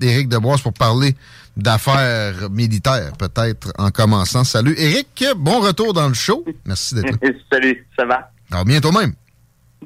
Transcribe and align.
Éric 0.00 0.28
Deboise 0.28 0.60
pour 0.60 0.72
parler 0.72 1.14
d'affaires 1.56 2.50
militaires, 2.50 3.12
peut-être 3.18 3.72
en 3.78 3.90
commençant. 3.90 4.44
Salut 4.44 4.74
Éric, 4.78 5.24
bon 5.36 5.60
retour 5.60 5.92
dans 5.92 6.08
le 6.08 6.14
show. 6.14 6.44
Merci 6.64 6.94
d'être 6.94 7.10
là. 7.10 7.30
Salut, 7.52 7.86
ça 7.96 8.04
va? 8.04 8.30
Alors, 8.50 8.64
bientôt 8.64 8.92
même. 8.92 9.14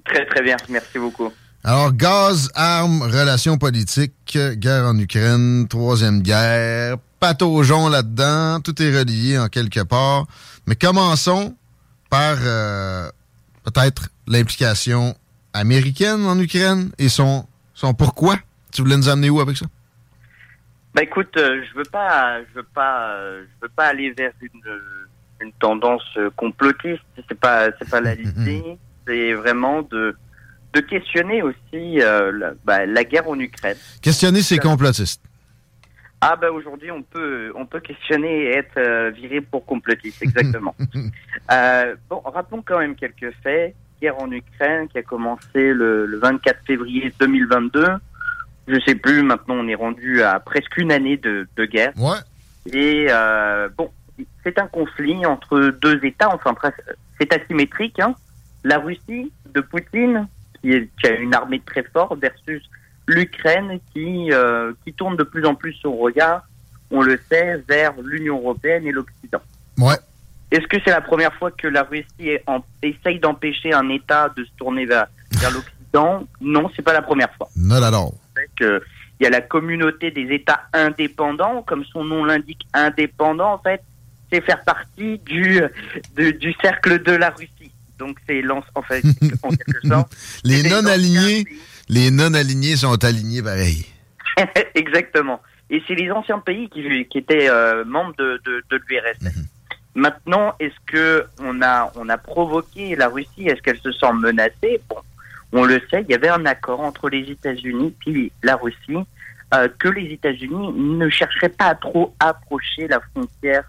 Très, 0.05 0.27
très 0.27 0.43
bien. 0.43 0.57
Merci 0.69 0.99
beaucoup. 0.99 1.33
Alors, 1.65 1.93
gaz, 1.93 2.49
armes, 2.55 3.03
relations 3.03 3.59
politiques, 3.59 4.39
guerre 4.55 4.85
en 4.85 4.97
Ukraine, 4.99 5.67
troisième 5.69 6.23
guerre, 6.23 6.97
pataugeons 7.19 7.89
là-dedans, 7.89 8.61
tout 8.61 8.81
est 8.81 8.97
relié 8.97 9.39
en 9.39 9.49
quelque 9.49 9.83
part. 9.83 10.27
Mais 10.67 10.77
commençons 10.77 11.57
par 12.09 12.37
euh, 12.41 13.11
peut-être 13.65 14.11
l'implication 14.29 15.17
américaine 15.53 16.25
en 16.27 16.39
Ukraine 16.39 16.91
et 16.99 17.09
son, 17.09 17.47
son 17.75 17.95
pourquoi. 17.95 18.37
Tu 18.77 18.83
voulais 18.83 18.99
nous 18.99 19.09
amener 19.09 19.31
où 19.31 19.41
avec 19.41 19.57
ça? 19.57 19.65
Bah 20.95 21.03
écoute, 21.03 21.35
euh, 21.39 21.63
je 21.67 21.79
veux 21.79 21.85
pas, 21.91 22.43
je 22.43 22.55
veux 22.57 22.67
pas, 22.75 23.15
euh, 23.15 23.43
je 23.43 23.67
veux 23.67 23.73
pas 23.75 23.87
aller 23.87 24.11
vers 24.11 24.33
une, 24.43 24.81
une 25.41 25.53
tendance 25.53 26.05
euh, 26.19 26.29
complotiste. 26.37 27.03
C'est 27.27 27.41
pas, 27.41 27.71
c'est 27.79 27.89
pas 27.89 28.03
la 28.03 28.15
l'idée. 28.15 28.77
c'est 29.07 29.33
vraiment 29.33 29.81
de 29.81 30.15
de 30.75 30.81
questionner 30.81 31.43
aussi 31.43 32.03
euh, 32.03 32.33
la, 32.33 32.53
bah, 32.67 32.85
la 32.85 33.05
guerre 33.05 33.27
en 33.31 33.39
Ukraine. 33.41 33.79
Questionner 34.03 34.43
ces 34.43 34.59
complotistes. 34.59 35.23
Ah 36.21 36.37
bah 36.37 36.51
aujourd'hui 36.51 36.91
on 36.91 37.03
peut 37.03 37.53
on 37.55 37.65
peut 37.67 37.81
questionner 37.81 38.45
et 38.45 38.57
être 38.57 38.79
euh, 38.79 39.11
viré 39.11 39.41
pour 39.41 39.65
complotiste 39.65 40.23
exactement. 40.23 40.75
euh, 41.53 41.95
bon 42.11 42.21
rappelons 42.25 42.63
quand 42.63 42.79
même 42.79 42.95
quelques 42.95 43.33
faits. 43.43 43.75
Guerre 44.03 44.19
en 44.21 44.31
Ukraine 44.31 44.89
qui 44.89 44.99
a 44.99 45.03
commencé 45.03 45.73
le, 45.73 46.05
le 46.05 46.19
24 46.19 46.59
février 46.67 47.11
2022. 47.19 47.87
Je 48.69 48.81
sais 48.81 48.95
plus 48.95 49.23
maintenant 49.23 49.55
on 49.55 49.69
est 49.69 49.75
rendu 49.75 50.23
à 50.23 50.41
presque 50.41 50.77
une 50.77 50.93
année 50.93 51.17
de, 51.17 51.49
de 51.57 51.65
guerre. 51.65 51.93
Ouais. 51.97 52.19
Et 52.73 53.07
euh, 53.11 53.69
bon 53.77 53.91
c'est 54.43 54.59
un 54.59 54.67
conflit 54.67 55.25
entre 55.27 55.71
deux 55.81 56.05
États 56.05 56.35
enfin 56.35 56.55
c'est 57.19 57.33
asymétrique. 57.33 58.01
Hein. 58.01 58.15
La 58.65 58.79
Russie 58.79 59.31
de 59.55 59.61
Poutine 59.61 60.27
qui, 60.61 60.73
est, 60.73 60.89
qui 61.01 61.07
a 61.07 61.13
une 61.13 61.35
armée 61.35 61.61
très 61.65 61.85
forte 61.85 62.19
versus 62.19 62.63
l'Ukraine 63.07 63.79
qui, 63.93 64.33
euh, 64.33 64.73
qui 64.85 64.93
tourne 64.93 65.17
de 65.17 65.23
plus 65.23 65.47
en 65.47 65.55
plus 65.55 65.73
son 65.75 65.97
regard, 65.97 66.43
on 66.91 67.03
le 67.03 67.21
sait, 67.31 67.63
vers 67.69 67.95
l'Union 68.03 68.39
européenne 68.39 68.87
et 68.87 68.93
l'Occident. 68.93 69.41
Ouais. 69.79 69.97
Est-ce 70.51 70.67
que 70.67 70.77
c'est 70.85 70.91
la 70.91 71.01
première 71.01 71.33
fois 71.35 71.51
que 71.51 71.67
la 71.69 71.83
Russie 71.83 72.39
en, 72.47 72.61
essaye 72.83 73.19
d'empêcher 73.19 73.73
un 73.73 73.89
État 73.89 74.29
de 74.37 74.45
se 74.45 74.51
tourner 74.57 74.87
vers, 74.87 75.07
vers 75.33 75.51
l'Occident? 75.51 76.27
Non, 76.41 76.71
c'est 76.75 76.83
pas 76.83 76.93
la 76.93 77.03
première 77.03 77.33
fois. 77.35 77.49
Not 77.57 77.83
at 77.83 77.95
all. 77.95 78.13
Il 78.61 79.25
y 79.25 79.27
a 79.27 79.31
la 79.31 79.41
communauté 79.41 80.11
des 80.11 80.29
États 80.35 80.69
indépendants, 80.73 81.63
comme 81.63 81.85
son 81.85 82.05
nom 82.05 82.25
l'indique, 82.25 82.67
indépendants, 82.75 83.55
en 83.55 83.59
fait, 83.59 83.83
c'est 84.31 84.43
faire 84.43 84.63
partie 84.65 85.19
du, 85.19 85.61
de, 86.17 86.31
du 86.33 86.53
cercle 86.61 87.03
de 87.03 87.13
la 87.13 87.31
Russie. 87.31 87.73
Donc 87.99 88.19
c'est 88.29 88.43
en 88.51 88.83
fait, 88.83 89.03
en 89.43 89.49
quelque 89.49 89.89
sorte. 89.89 90.15
les 90.45 90.63
non-alignés, 90.69 91.47
les 91.89 92.11
non-alignés 92.11 92.77
sont 92.77 93.03
alignés 93.05 93.43
pareil. 93.43 93.87
Exactement. 94.75 95.41
Et 95.71 95.83
c'est 95.89 95.95
les 95.95 96.11
anciens 96.11 96.39
pays 96.39 96.69
qui, 96.69 96.83
qui 97.07 97.19
étaient 97.19 97.49
euh, 97.49 97.85
membres 97.85 98.15
de, 98.19 98.41
de, 98.45 98.63
de 98.71 98.81
l'URSS. 98.89 99.23
Mm 99.23 99.29
-hmm. 99.29 99.47
Maintenant, 99.97 100.55
est-ce 100.61 100.79
que 100.93 101.25
on 101.41 101.63
a 101.63 101.91
on 101.97 102.09
a 102.11 102.19
provoqué 102.19 102.97
la 102.97 103.09
Russie? 103.09 103.47
Est-ce 103.49 103.63
qu'elle 103.63 103.81
se 103.81 103.93
sent 103.93 104.13
menacée? 104.13 104.79
Bon, 104.91 105.01
on 105.53 105.65
le 105.65 105.81
sait, 105.91 106.05
il 106.09 106.13
y 106.13 106.15
avait 106.15 106.29
un 106.29 106.45
accord 106.47 106.81
entre 106.81 107.09
les 107.09 107.31
États-Unis 107.31 107.95
puis 108.01 108.33
la 108.43 108.57
Russie 108.57 109.07
euh, 109.55 109.69
que 109.79 109.89
les 109.89 110.13
États-Unis 110.13 110.73
ne 110.75 111.09
chercheraient 111.09 111.49
pas 111.49 111.67
à 111.67 111.75
trop 111.77 112.15
approcher 112.19 112.89
la 112.89 113.01
frontière 113.13 113.63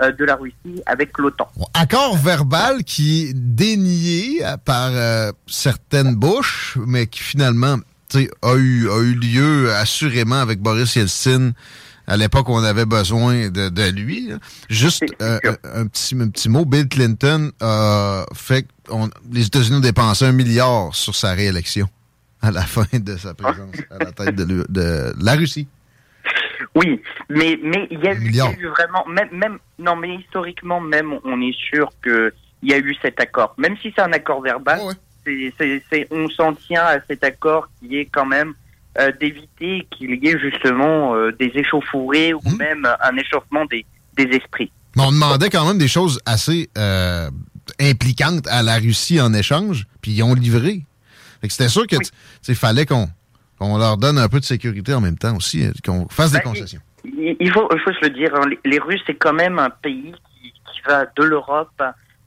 euh, 0.00 0.12
de 0.12 0.24
la 0.24 0.36
Russie 0.36 0.82
avec 0.86 1.18
l'OTAN. 1.18 1.50
Accord 1.74 2.16
verbal 2.16 2.84
qui 2.84 3.24
est 3.24 3.32
dénié 3.34 4.42
par 4.64 4.90
euh, 4.92 5.32
certaines 5.46 6.14
bouches, 6.14 6.78
mais 6.86 7.08
qui 7.08 7.20
finalement 7.20 7.78
a 8.42 8.54
eu 8.54 9.14
lieu 9.14 9.72
assurément 9.72 10.40
avec 10.40 10.60
Boris 10.60 10.94
Yeltsin 10.94 11.50
à 12.06 12.16
l'époque 12.16 12.48
où 12.48 12.52
on 12.52 12.62
avait 12.62 12.86
besoin 12.86 13.48
de, 13.48 13.68
de 13.68 13.90
lui. 13.90 14.28
Là. 14.28 14.36
Juste 14.68 15.04
euh, 15.22 15.38
un, 15.64 15.86
petit, 15.86 16.14
un 16.14 16.28
petit 16.28 16.48
mot, 16.48 16.64
Bill 16.64 16.88
Clinton 16.88 17.50
a 17.60 18.26
fait 18.34 18.66
on, 18.90 19.08
les 19.32 19.46
États-Unis 19.46 19.78
ont 19.78 19.80
dépensé 19.80 20.24
un 20.24 20.32
milliard 20.32 20.94
sur 20.94 21.14
sa 21.14 21.32
réélection 21.32 21.88
à 22.42 22.50
la 22.50 22.62
fin 22.62 22.86
de 22.92 23.16
sa 23.16 23.34
présence 23.34 23.76
à 23.90 24.04
la 24.04 24.12
tête 24.12 24.34
de, 24.34 24.66
de 24.68 25.12
la 25.20 25.34
Russie. 25.34 25.68
Oui, 26.74 27.00
mais 27.28 27.58
mais 27.62 27.86
il 27.90 28.00
y, 28.00 28.08
a 28.08 28.14
eu, 28.14 28.26
il 28.26 28.34
y 28.34 28.40
a 28.40 28.50
eu 28.52 28.66
vraiment 28.66 29.04
même 29.06 29.28
même 29.32 29.58
non 29.78 29.96
mais 29.96 30.16
historiquement 30.16 30.80
même 30.80 31.14
on 31.24 31.40
est 31.40 31.56
sûr 31.56 31.90
que 32.02 32.32
il 32.62 32.70
y 32.70 32.74
a 32.74 32.78
eu 32.78 32.94
cet 33.00 33.20
accord 33.20 33.54
même 33.58 33.76
si 33.78 33.92
c'est 33.94 34.02
un 34.02 34.12
accord 34.12 34.40
verbal 34.40 34.80
oh 34.82 34.90
ouais. 34.90 36.06
on 36.10 36.28
s'en 36.30 36.54
tient 36.54 36.84
à 36.84 37.00
cet 37.06 37.22
accord 37.22 37.68
qui 37.78 37.98
est 37.98 38.06
quand 38.06 38.26
même 38.26 38.54
euh, 38.98 39.12
d'éviter 39.20 39.86
qu'il 39.90 40.22
y 40.22 40.28
ait 40.28 40.38
justement 40.38 41.14
euh, 41.14 41.32
des 41.32 41.50
échauffourées 41.54 42.32
mmh. 42.32 42.38
ou 42.44 42.56
même 42.56 42.88
un 43.00 43.16
échauffement 43.16 43.64
des 43.66 43.84
des 44.16 44.24
esprits 44.24 44.70
Mais 44.96 45.02
on 45.02 45.12
demandait 45.12 45.50
quand 45.50 45.66
même 45.66 45.78
des 45.78 45.88
choses 45.88 46.20
assez 46.26 46.70
euh, 46.78 47.30
impliquantes 47.80 48.46
à 48.48 48.62
la 48.62 48.76
Russie 48.76 49.20
en 49.20 49.32
échange, 49.34 49.86
puis 50.00 50.12
ils 50.12 50.22
ont 50.22 50.34
livré. 50.34 50.82
C'était 51.48 51.68
sûr 51.68 51.86
qu'il 51.86 52.54
fallait 52.54 52.86
qu'on 52.86 53.08
leur 53.60 53.98
donne 53.98 54.18
un 54.18 54.28
peu 54.28 54.40
de 54.40 54.44
sécurité 54.44 54.94
en 54.94 55.00
même 55.00 55.18
temps 55.18 55.36
aussi, 55.36 55.64
euh, 55.64 55.72
qu'on 55.84 56.08
fasse 56.08 56.32
des 56.32 56.38
ben, 56.38 56.44
concessions. 56.44 56.80
Il, 57.04 57.50
faut, 57.52 57.68
il 57.70 57.80
faut 57.80 57.92
se 57.92 58.00
le 58.02 58.10
dire, 58.10 58.34
hein, 58.34 58.48
les, 58.64 58.78
Russes, 58.78 59.02
c'est 59.06 59.14
quand 59.14 59.34
même 59.34 59.58
un 59.58 59.68
pays 59.68 60.14
qui, 60.42 60.52
qui 60.52 60.80
va 60.86 61.04
de 61.04 61.22
l'Europe 61.22 61.82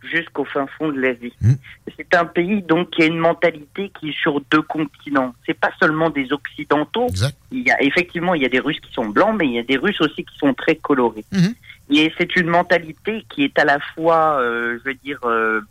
jusqu'au 0.10 0.46
fin 0.46 0.68
fond 0.78 0.90
de 0.90 1.00
l'Asie. 1.00 1.34
Hmm. 1.42 1.54
C'est 1.96 2.16
un 2.16 2.26
pays 2.26 2.62
donc 2.62 2.92
qui 2.92 3.04
a 3.04 3.06
une 3.06 3.18
mentalité 3.18 3.92
qui 4.00 4.10
est 4.10 4.20
sur 4.20 4.42
deux 4.52 4.62
continents. 4.62 5.34
C'est 5.46 5.60
pas 5.60 5.72
seulement 5.80 6.10
des 6.10 6.32
occidentaux. 6.32 7.08
Il 7.52 7.68
y 7.68 7.72
a 7.72 7.82
effectivement 7.82 8.34
il 8.34 8.42
y 8.42 8.46
a 8.46 8.50
des 8.50 8.60
Russes 8.60 8.80
qui 8.80 8.92
sont 8.94 9.06
blancs, 9.06 9.36
mais 9.40 9.46
il 9.46 9.54
y 9.54 9.60
a 9.60 9.64
des 9.64 9.78
Russes 9.78 10.02
aussi 10.02 10.24
qui 10.24 10.38
sont 10.38 10.54
très 10.54 10.76
colorés. 10.76 11.26
Hmm. 11.32 11.54
Et 11.90 12.12
c'est 12.18 12.36
une 12.36 12.48
mentalité 12.48 13.26
qui 13.30 13.44
est 13.44 13.58
à 13.60 13.66
la 13.66 13.80
fois, 13.80 14.40
euh, 14.42 14.78
je 14.80 14.90
veux 14.90 14.96
dire, 14.96 15.20
euh, 15.24 15.62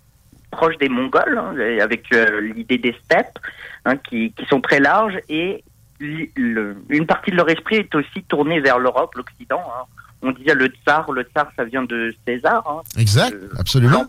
proche 0.51 0.79
des 0.79 0.89
Mongols, 0.89 1.39
hein, 1.39 1.55
avec 1.81 2.13
euh, 2.13 2.41
l'idée 2.41 2.79
des 2.79 2.95
steppes, 3.05 3.39
hein, 3.85 3.97
qui, 3.97 4.33
qui, 4.33 4.47
sont 4.47 4.61
très 4.61 4.81
larges, 4.81 5.19
et 5.29 5.63
une 6.01 7.07
partie 7.07 7.31
de 7.31 7.37
leur 7.37 7.49
esprit 7.49 7.77
est 7.77 7.95
aussi 7.95 8.23
tournée 8.29 8.61
vers 8.61 8.79
l'Europe, 8.79 9.15
l'Occident. 9.15 9.63
Hein. 9.67 9.85
On 10.23 10.33
disait 10.33 10.55
le 10.55 10.69
tsar, 10.69 11.13
le 11.13 11.23
tsar 11.23 11.51
ça 11.57 11.65
vient 11.65 11.85
de 11.85 12.15
César. 12.27 12.83
exact, 12.97 13.37
absolument. 13.59 14.05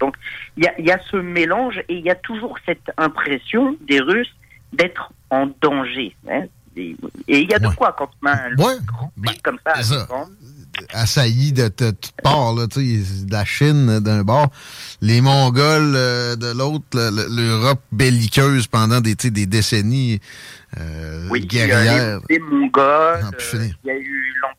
Donc 0.00 0.16
il 0.56 0.64
y 0.64 0.66
a, 0.66 0.80
y 0.80 0.90
a 0.90 0.98
ce 1.10 1.16
mélange 1.16 1.78
et 1.88 1.94
il 1.94 2.04
y 2.04 2.10
a 2.10 2.14
toujours 2.14 2.58
cette 2.66 2.90
impression 2.98 3.76
des 3.86 4.00
Russes 4.00 4.34
d'être 4.72 5.12
en 5.30 5.50
danger. 5.60 6.14
Et 6.76 6.96
il 7.28 7.50
y 7.50 7.54
a 7.54 7.58
de 7.58 7.68
quoi 7.74 7.94
quand 7.96 8.10
on 8.22 8.26
a 8.26 8.32
un 8.32 8.56
ouais. 8.56 8.78
grand 8.86 9.12
pays 9.22 9.34
ben, 9.34 9.34
comme 9.42 9.58
ça 9.64 9.74
assailli 10.92 11.52
de, 11.52 11.68
toutes 11.68 12.12
parts, 12.22 12.54
de 12.54 13.32
la 13.32 13.44
Chine 13.44 14.00
d'un 14.00 14.22
bord, 14.22 14.48
les 15.00 15.20
Mongols 15.20 15.94
euh, 15.94 16.36
de 16.36 16.56
l'autre, 16.56 16.84
l'Europe 16.94 17.80
belliqueuse 17.92 18.66
pendant 18.66 19.00
des, 19.00 19.14
des 19.14 19.46
décennies 19.46 20.20
euh, 20.78 21.28
oui, 21.30 21.46
guerrières. 21.46 22.20
Les, 22.28 22.38
Mongols, 22.38 23.24
euh, 23.54 23.68
il 23.84 23.88
y 23.88 23.90
a 23.90 23.98
eu 23.98 24.11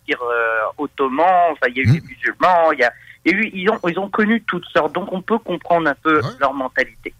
l'Empire 0.09 0.73
ottoman, 0.77 1.51
enfin, 1.51 1.67
il 1.69 1.77
y 1.77 1.79
a 1.79 1.83
eu 1.83 1.93
les 1.93 2.01
hmm. 2.01 2.07
musulmans, 2.07 2.71
il 2.73 2.79
y 2.79 2.83
a, 2.83 2.93
eu, 3.25 3.49
ils, 3.53 3.69
ont, 3.69 3.79
ils 3.87 3.99
ont 3.99 4.09
connu 4.09 4.41
toutes 4.41 4.65
sortes, 4.65 4.93
donc 4.93 5.11
on 5.11 5.21
peut 5.21 5.39
comprendre 5.39 5.89
un 5.89 5.95
peu 5.95 6.21
leur 6.39 6.53
mentalité. 6.53 7.13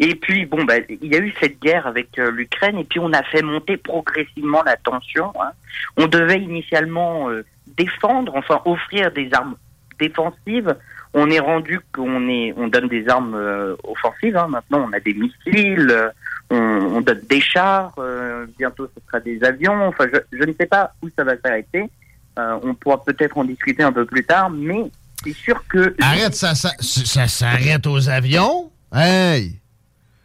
Et 0.00 0.14
puis, 0.16 0.44
bon, 0.46 0.64
bah, 0.64 0.74
il 0.88 1.06
y 1.06 1.14
a 1.14 1.20
eu 1.20 1.32
cette 1.40 1.60
guerre 1.60 1.86
avec 1.86 2.16
l'Ukraine, 2.16 2.78
et 2.78 2.84
puis 2.84 2.98
on 2.98 3.12
a 3.12 3.22
fait 3.22 3.42
monter 3.42 3.76
progressivement 3.76 4.62
la 4.64 4.76
tension. 4.76 5.32
Hein. 5.40 5.52
On 5.96 6.06
devait 6.06 6.40
initialement 6.40 7.28
défendre, 7.76 8.34
enfin 8.36 8.60
offrir 8.64 9.10
des 9.12 9.28
armes 9.32 9.56
défensives. 9.98 10.76
On 11.12 11.30
est 11.30 11.38
rendu 11.38 11.80
qu'on 11.92 12.28
est, 12.28 12.52
on 12.56 12.68
donne 12.68 12.88
des 12.88 13.08
armes 13.08 13.34
euh, 13.36 13.76
offensives. 13.84 14.36
Hein. 14.36 14.48
Maintenant, 14.48 14.88
on 14.88 14.92
a 14.92 15.00
des 15.00 15.14
missiles, 15.14 15.88
euh, 15.90 16.10
on, 16.50 17.00
donne 17.00 17.20
des 17.28 17.40
chars. 17.40 17.94
Euh, 17.98 18.46
bientôt, 18.58 18.88
ce 18.94 19.00
sera 19.06 19.20
des 19.20 19.42
avions. 19.44 19.86
Enfin, 19.86 20.06
je, 20.32 20.44
ne 20.44 20.52
sais 20.52 20.66
pas 20.66 20.92
où 21.02 21.08
ça 21.16 21.22
va 21.22 21.34
s'arrêter. 21.38 21.84
On 22.36 22.74
pourra 22.74 23.02
peut-être 23.04 23.36
en 23.38 23.44
discuter 23.44 23.82
un 23.82 23.92
peu 23.92 24.04
plus 24.04 24.24
tard, 24.24 24.50
mais 24.50 24.90
c'est 25.22 25.32
sûr 25.32 25.62
que. 25.68 25.94
Arrête, 26.00 26.34
ça, 26.34 26.54
ça, 26.54 26.70
ça 26.80 27.28
s'arrête 27.28 27.86
aux 27.86 28.08
avions? 28.08 28.70
Hey! 28.92 29.60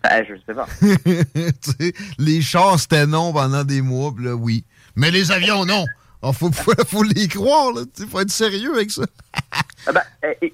Ah, 0.03 0.23
je 0.23 0.35
sais 0.45 0.53
pas. 0.53 0.67
les 2.19 2.41
chars, 2.41 2.79
c'était 2.79 3.05
non 3.05 3.33
pendant 3.33 3.63
des 3.63 3.81
mois, 3.81 4.13
là, 4.19 4.33
oui. 4.33 4.65
Mais 4.95 5.11
les 5.11 5.31
avions, 5.31 5.65
non. 5.65 5.85
Il 6.21 6.29
ah, 6.29 6.33
faut, 6.33 6.51
faut, 6.51 7.03
les 7.03 7.27
croire, 7.27 7.71
Il 7.97 8.07
faut 8.07 8.19
être 8.19 8.29
sérieux 8.29 8.73
avec 8.73 8.91
ça. 8.91 9.03
ah 9.87 9.91
bah, 9.91 10.03
eh, 10.41 10.53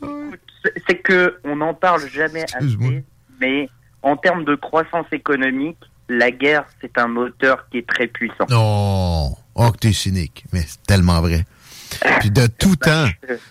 c'est 0.87 0.97
que 0.97 1.39
on 1.43 1.55
n'en 1.55 1.73
parle 1.73 2.07
jamais 2.09 2.43
assez, 2.53 3.03
mais 3.39 3.69
en 4.03 4.15
termes 4.15 4.45
de 4.45 4.55
croissance 4.55 5.07
économique, 5.11 5.79
la 6.09 6.31
guerre, 6.31 6.65
c'est 6.81 6.97
un 6.97 7.07
moteur 7.07 7.67
qui 7.69 7.79
est 7.79 7.87
très 7.87 8.07
puissant. 8.07 8.45
Non, 8.49 9.35
oh, 9.55 9.71
que 9.71 9.77
t'es 9.77 9.93
cynique, 9.93 10.45
mais 10.53 10.61
c'est 10.67 10.83
tellement 10.83 11.21
vrai. 11.21 11.45
Puis 12.19 12.31
de 12.31 12.47
tout 12.47 12.75
temps, 12.81 13.07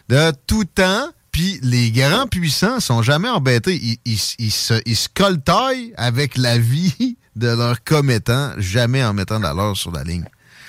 de 0.08 0.32
tout 0.46 0.64
temps, 0.64 1.08
puis 1.32 1.58
les 1.62 1.90
grands 1.90 2.26
puissants 2.26 2.80
sont 2.80 3.02
jamais 3.02 3.28
embêtés. 3.28 3.74
Ils, 3.74 3.98
ils, 4.04 4.20
ils, 4.38 4.52
se, 4.52 4.74
ils 4.86 4.96
se 4.96 5.08
coltaillent 5.08 5.92
avec 5.96 6.36
la 6.36 6.58
vie 6.58 7.16
de 7.36 7.48
leurs 7.48 7.82
commettants, 7.82 8.52
jamais 8.58 9.04
en 9.04 9.12
mettant 9.14 9.38
de 9.38 9.44
la 9.44 9.54
leur 9.54 9.76
sur 9.76 9.90
la 9.90 10.04
ligne. 10.04 10.24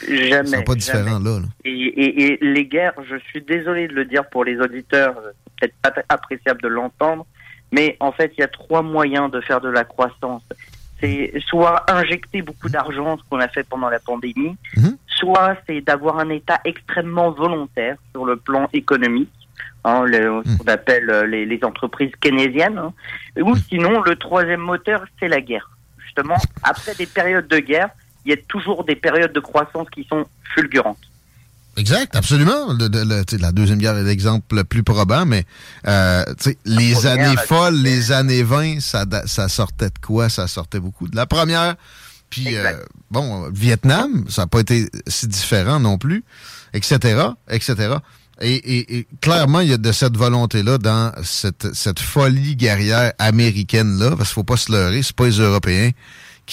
Jamais. 0.07 0.63
pas 0.63 0.75
différent 0.75 1.19
là. 1.19 1.39
Et, 1.63 2.37
les 2.41 2.65
guerres, 2.65 2.93
je 3.09 3.15
suis 3.29 3.41
désolé 3.41 3.87
de 3.87 3.93
le 3.93 4.05
dire 4.05 4.27
pour 4.29 4.43
les 4.43 4.57
auditeurs, 4.59 5.15
peut-être 5.59 5.75
pas 5.81 5.93
appréciable 6.09 6.61
de 6.61 6.67
l'entendre, 6.67 7.25
mais 7.71 7.95
en 7.99 8.11
fait, 8.11 8.31
il 8.37 8.41
y 8.41 8.43
a 8.43 8.47
trois 8.47 8.81
moyens 8.81 9.31
de 9.31 9.41
faire 9.41 9.61
de 9.61 9.69
la 9.69 9.83
croissance. 9.83 10.43
C'est 11.01 11.33
soit 11.45 11.83
injecter 11.91 12.41
beaucoup 12.41 12.69
d'argent, 12.69 13.17
ce 13.17 13.23
qu'on 13.29 13.39
a 13.39 13.47
fait 13.47 13.67
pendant 13.67 13.89
la 13.89 13.99
pandémie, 13.99 14.55
mhm. 14.77 14.97
soit 15.07 15.57
c'est 15.67 15.81
d'avoir 15.81 16.19
un 16.19 16.29
État 16.29 16.59
extrêmement 16.63 17.31
volontaire 17.31 17.97
sur 18.11 18.25
le 18.25 18.37
plan 18.37 18.69
économique. 18.73 19.29
Hein, 19.83 20.05
ce 20.07 20.49
mhm. 20.49 20.57
qu'on 20.57 20.67
appelle 20.67 21.09
euh, 21.11 21.27
les, 21.27 21.59
entreprises 21.63 22.11
keynésiennes, 22.19 22.79
hein. 22.79 22.93
ou 23.39 23.51
mhm. 23.51 23.61
sinon 23.69 24.01
le 24.01 24.15
troisième 24.15 24.61
moteur, 24.61 25.05
c'est 25.19 25.27
la 25.27 25.41
guerre. 25.41 25.69
Justement, 25.99 26.37
après 26.63 26.95
des 26.95 27.05
périodes 27.05 27.47
de 27.47 27.59
guerre, 27.59 27.89
il 28.25 28.31
y 28.31 28.33
a 28.33 28.37
toujours 28.47 28.83
des 28.83 28.95
périodes 28.95 29.33
de 29.33 29.39
croissance 29.39 29.87
qui 29.91 30.03
sont 30.05 30.25
fulgurantes. 30.55 30.97
Exact, 31.77 32.15
absolument. 32.15 32.73
la 32.73 33.51
Deuxième 33.51 33.79
Guerre 33.79 33.97
est 33.97 34.03
l'exemple 34.03 34.55
le 34.55 34.63
plus 34.63 34.83
probant, 34.83 35.25
mais 35.25 35.45
euh, 35.87 36.23
les 36.65 37.05
années 37.05 37.35
folles, 37.47 37.75
les 37.75 38.11
années 38.11 38.43
20, 38.43 38.79
ça, 38.79 39.05
ça 39.25 39.49
sortait 39.49 39.89
de 39.89 39.99
quoi? 40.01 40.29
Ça 40.29 40.47
sortait 40.47 40.79
beaucoup 40.79 41.07
de 41.07 41.15
la 41.15 41.25
première. 41.25 41.75
Puis, 42.29 42.55
euh, 42.55 42.73
bon, 43.11 43.49
Vietnam, 43.51 44.25
ça 44.29 44.43
n'a 44.43 44.47
pas 44.47 44.59
été 44.59 44.89
si 45.07 45.27
différent 45.27 45.79
non 45.79 45.97
plus, 45.97 46.23
etc., 46.73 47.27
etc. 47.49 47.95
Et, 48.41 48.97
et, 48.97 49.07
clairement, 49.21 49.61
il 49.61 49.69
y 49.69 49.73
a 49.73 49.77
de 49.77 49.91
cette 49.91 50.17
volonté-là 50.17 50.77
dans 50.77 51.13
cette, 51.23 51.73
cette 51.73 51.99
folie 51.99 52.55
guerrière 52.55 53.13
américaine-là, 53.19 54.11
parce 54.11 54.29
qu'il 54.29 54.35
faut 54.35 54.43
pas 54.43 54.57
se 54.57 54.71
leurrer, 54.71 55.03
c'est 55.03 55.15
pas 55.15 55.25
les 55.25 55.39
Européens 55.39 55.91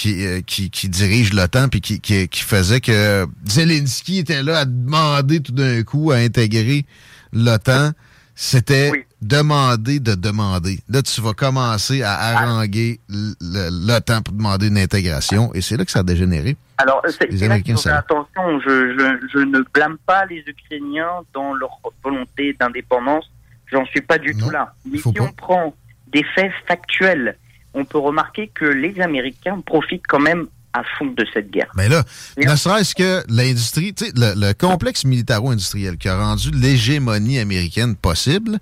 euh, 0.06 0.40
qui, 0.46 0.70
qui, 0.70 0.88
dirige 0.88 1.32
l'OTAN, 1.32 1.68
puis 1.68 1.80
qui, 1.80 2.00
qui, 2.00 2.28
qui, 2.28 2.42
faisait 2.42 2.80
que 2.80 3.26
Zelensky 3.44 4.18
était 4.18 4.42
là 4.42 4.60
à 4.60 4.64
demander 4.64 5.40
tout 5.40 5.52
d'un 5.52 5.82
coup 5.82 6.10
à 6.10 6.16
intégrer 6.16 6.86
l'OTAN. 7.32 7.92
C'était 8.34 9.06
demander 9.20 10.00
de 10.00 10.14
demander. 10.14 10.78
Là, 10.88 11.02
tu 11.02 11.20
vas 11.20 11.34
commencer 11.34 12.02
à 12.02 12.14
haranguer 12.14 13.00
l'OTAN 13.08 14.22
pour 14.22 14.34
demander 14.34 14.68
une 14.68 14.78
intégration, 14.78 15.52
et 15.54 15.60
c'est 15.60 15.76
là 15.76 15.84
que 15.84 15.90
ça 15.90 16.00
a 16.00 16.02
dégénéré. 16.02 16.56
Alors, 16.78 17.04
les 17.28 17.42
Américains, 17.44 17.76
attention, 17.86 18.60
je, 18.60 18.96
je, 18.98 19.26
je, 19.32 19.38
ne 19.38 19.60
blâme 19.72 19.98
pas 20.06 20.24
les 20.26 20.42
Ukrainiens 20.46 21.20
dans 21.32 21.54
leur 21.54 21.78
volonté 22.02 22.56
d'indépendance. 22.58 23.30
J'en 23.70 23.84
suis 23.86 24.00
pas 24.00 24.18
du 24.18 24.34
tout 24.34 24.50
là. 24.50 24.74
Mais 24.90 24.98
si 24.98 25.14
on 25.20 25.32
prend 25.32 25.74
des 26.08 26.24
faits 26.34 26.52
factuels 26.66 27.36
on 27.74 27.84
peut 27.84 27.98
remarquer 27.98 28.50
que 28.54 28.64
les 28.64 29.00
Américains 29.00 29.60
profitent 29.64 30.06
quand 30.08 30.20
même 30.20 30.46
à 30.72 30.82
fond 30.98 31.06
de 31.06 31.26
cette 31.32 31.50
guerre. 31.50 31.70
Mais 31.76 31.88
là, 31.88 32.02
ne 32.38 32.56
serait-ce 32.56 32.94
que 32.94 33.22
l'industrie, 33.28 33.94
le, 34.16 34.34
le 34.34 34.54
complexe 34.54 35.04
militaro-industriel 35.04 35.98
qui 35.98 36.08
a 36.08 36.16
rendu 36.16 36.50
l'hégémonie 36.50 37.38
américaine 37.38 37.94
possible, 37.94 38.58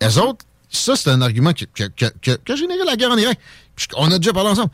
les 0.00 0.18
autres, 0.18 0.44
ça 0.70 0.96
c'est 0.96 1.10
un 1.10 1.20
argument 1.20 1.52
qui, 1.52 1.66
a 1.66 2.56
généré 2.56 2.80
la 2.86 2.96
guerre 2.96 3.12
en 3.12 3.18
Irak. 3.18 3.38
On 3.96 4.10
a 4.10 4.18
déjà 4.18 4.32
parlé 4.32 4.50
ensemble. 4.50 4.70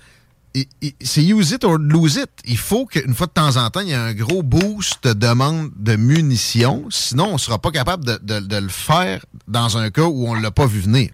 C'est 1.00 1.22
use 1.22 1.50
it 1.52 1.64
or 1.64 1.78
lose 1.78 2.16
it. 2.16 2.30
Il 2.44 2.56
faut 2.56 2.86
qu'une 2.86 3.14
fois 3.14 3.26
de 3.26 3.32
temps 3.32 3.56
en 3.56 3.68
temps, 3.70 3.80
il 3.80 3.88
y 3.88 3.92
ait 3.92 3.94
un 3.94 4.14
gros 4.14 4.42
boost 4.42 5.04
de 5.04 5.12
demande 5.12 5.70
de 5.76 5.96
munitions. 5.96 6.86
Sinon, 6.90 7.28
on 7.28 7.32
ne 7.34 7.38
sera 7.38 7.58
pas 7.58 7.70
capable 7.70 8.04
de, 8.04 8.58
le 8.58 8.68
faire 8.68 9.24
dans 9.46 9.76
un 9.76 9.90
cas 9.90 10.04
où 10.04 10.26
on 10.26 10.36
ne 10.36 10.42
l'a 10.42 10.50
pas 10.50 10.66
vu 10.66 10.80
venir. 10.80 11.10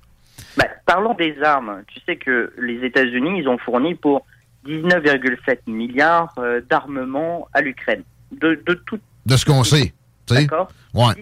Bah, 0.56 0.68
parlons 0.86 1.14
des 1.14 1.40
armes. 1.42 1.82
Tu 1.88 2.00
sais 2.06 2.16
que 2.16 2.52
les 2.58 2.84
États-Unis, 2.84 3.40
ils 3.40 3.48
ont 3.48 3.58
fourni 3.58 3.94
pour 3.94 4.26
19,7 4.66 5.58
milliards 5.66 6.34
euh, 6.38 6.60
d'armements 6.68 7.48
à 7.52 7.60
l'Ukraine. 7.60 8.02
De, 8.32 8.60
de 8.66 8.74
tout. 8.74 8.98
De 9.26 9.36
ce 9.36 9.44
qu'on 9.44 9.64
sait. 9.64 9.92
D'accord 10.28 10.70
ouais. 10.94 11.14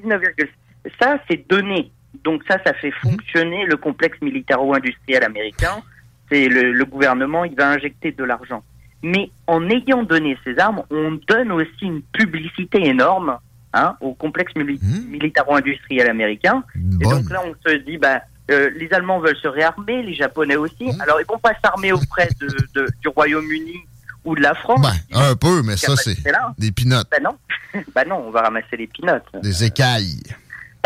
Ça, 1.01 1.19
c'est 1.29 1.49
donné. 1.49 1.91
Donc 2.25 2.43
ça, 2.49 2.59
ça 2.65 2.73
fait 2.75 2.91
fonctionner 2.91 3.67
le 3.67 3.77
complexe 3.77 4.19
militaro-industriel 4.21 5.25
américain. 5.25 5.83
C'est 6.31 6.49
le, 6.49 6.73
le, 6.73 6.85
gouvernement, 6.85 7.45
il 7.45 7.55
va 7.55 7.71
injecter 7.71 8.12
de 8.12 8.25
l'argent. 8.25 8.62
Mais 9.03 9.31
en 9.47 9.69
ayant 9.69 10.03
donné 10.03 10.37
ces 10.45 10.59
armes, 10.59 10.83
on 10.91 11.19
donne 11.27 11.53
aussi 11.53 11.83
une 11.83 12.03
publicité 12.03 12.87
énorme 12.87 13.39
hein, 13.73 13.97
au 14.01 14.15
complexe 14.15 14.55
mmh. 14.55 15.11
militaro-industriel 15.11 16.09
américain. 16.09 16.62
Et 16.77 17.05
donc 17.05 17.29
là, 17.31 17.43
on 17.45 17.69
se 17.69 17.77
dit, 17.79 17.99
bah, 17.99 18.23
euh, 18.52 18.71
les 18.76 18.92
Allemands 18.92 19.21
veulent 19.21 19.37
se 19.37 19.49
réarmer, 19.49 20.02
les 20.02 20.14
Japonais 20.14 20.56
aussi. 20.56 20.85
Mmh. 20.85 21.00
Alors, 21.00 21.21
ils 21.21 21.26
vont 21.26 21.38
pas 21.38 21.52
s'armer 21.62 21.92
auprès 21.92 22.28
de, 22.40 22.87
du 23.00 23.09
Royaume-Uni 23.09 23.80
ou 24.25 24.35
de 24.35 24.40
la 24.40 24.54
France. 24.54 24.80
Ben, 24.80 25.18
un 25.18 25.35
peu, 25.35 25.62
mais 25.62 25.76
ça, 25.76 25.97
c'est 25.97 26.16
des 26.59 26.73
pinottes. 26.73 27.09
Ben 27.11 27.23
non. 27.23 27.37
ben 27.94 28.09
non, 28.09 28.25
on 28.26 28.30
va 28.30 28.42
ramasser 28.42 28.76
les 28.76 28.87
pinottes. 28.87 29.26
Des 29.42 29.64
écailles. 29.64 30.23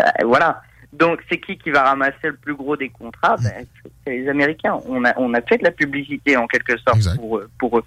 Euh, 0.01 0.05
voilà. 0.25 0.61
Donc, 0.93 1.19
c'est 1.29 1.39
qui 1.39 1.57
qui 1.57 1.69
va 1.69 1.83
ramasser 1.83 2.15
le 2.23 2.35
plus 2.35 2.55
gros 2.55 2.75
des 2.75 2.89
contrats? 2.89 3.35
Ben, 3.37 3.65
C'est 4.05 4.17
les 4.17 4.29
Américains. 4.29 4.79
On 4.87 5.03
a, 5.05 5.13
on 5.17 5.33
a 5.33 5.41
fait 5.41 5.57
de 5.57 5.63
la 5.63 5.71
publicité 5.71 6.37
en 6.37 6.47
quelque 6.47 6.77
sorte 6.77 7.15
pour, 7.17 7.41
pour 7.59 7.79
eux. 7.79 7.83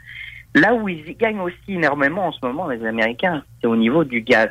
Là 0.55 0.75
où 0.75 0.89
ils 0.89 1.17
gagnent 1.17 1.41
aussi 1.41 1.57
énormément 1.69 2.27
en 2.29 2.33
ce 2.33 2.45
moment, 2.45 2.69
les 2.69 2.85
Américains, 2.85 3.43
c'est 3.61 3.69
au 3.69 3.77
niveau 3.77 4.05
du 4.05 4.21
gaz. 4.21 4.51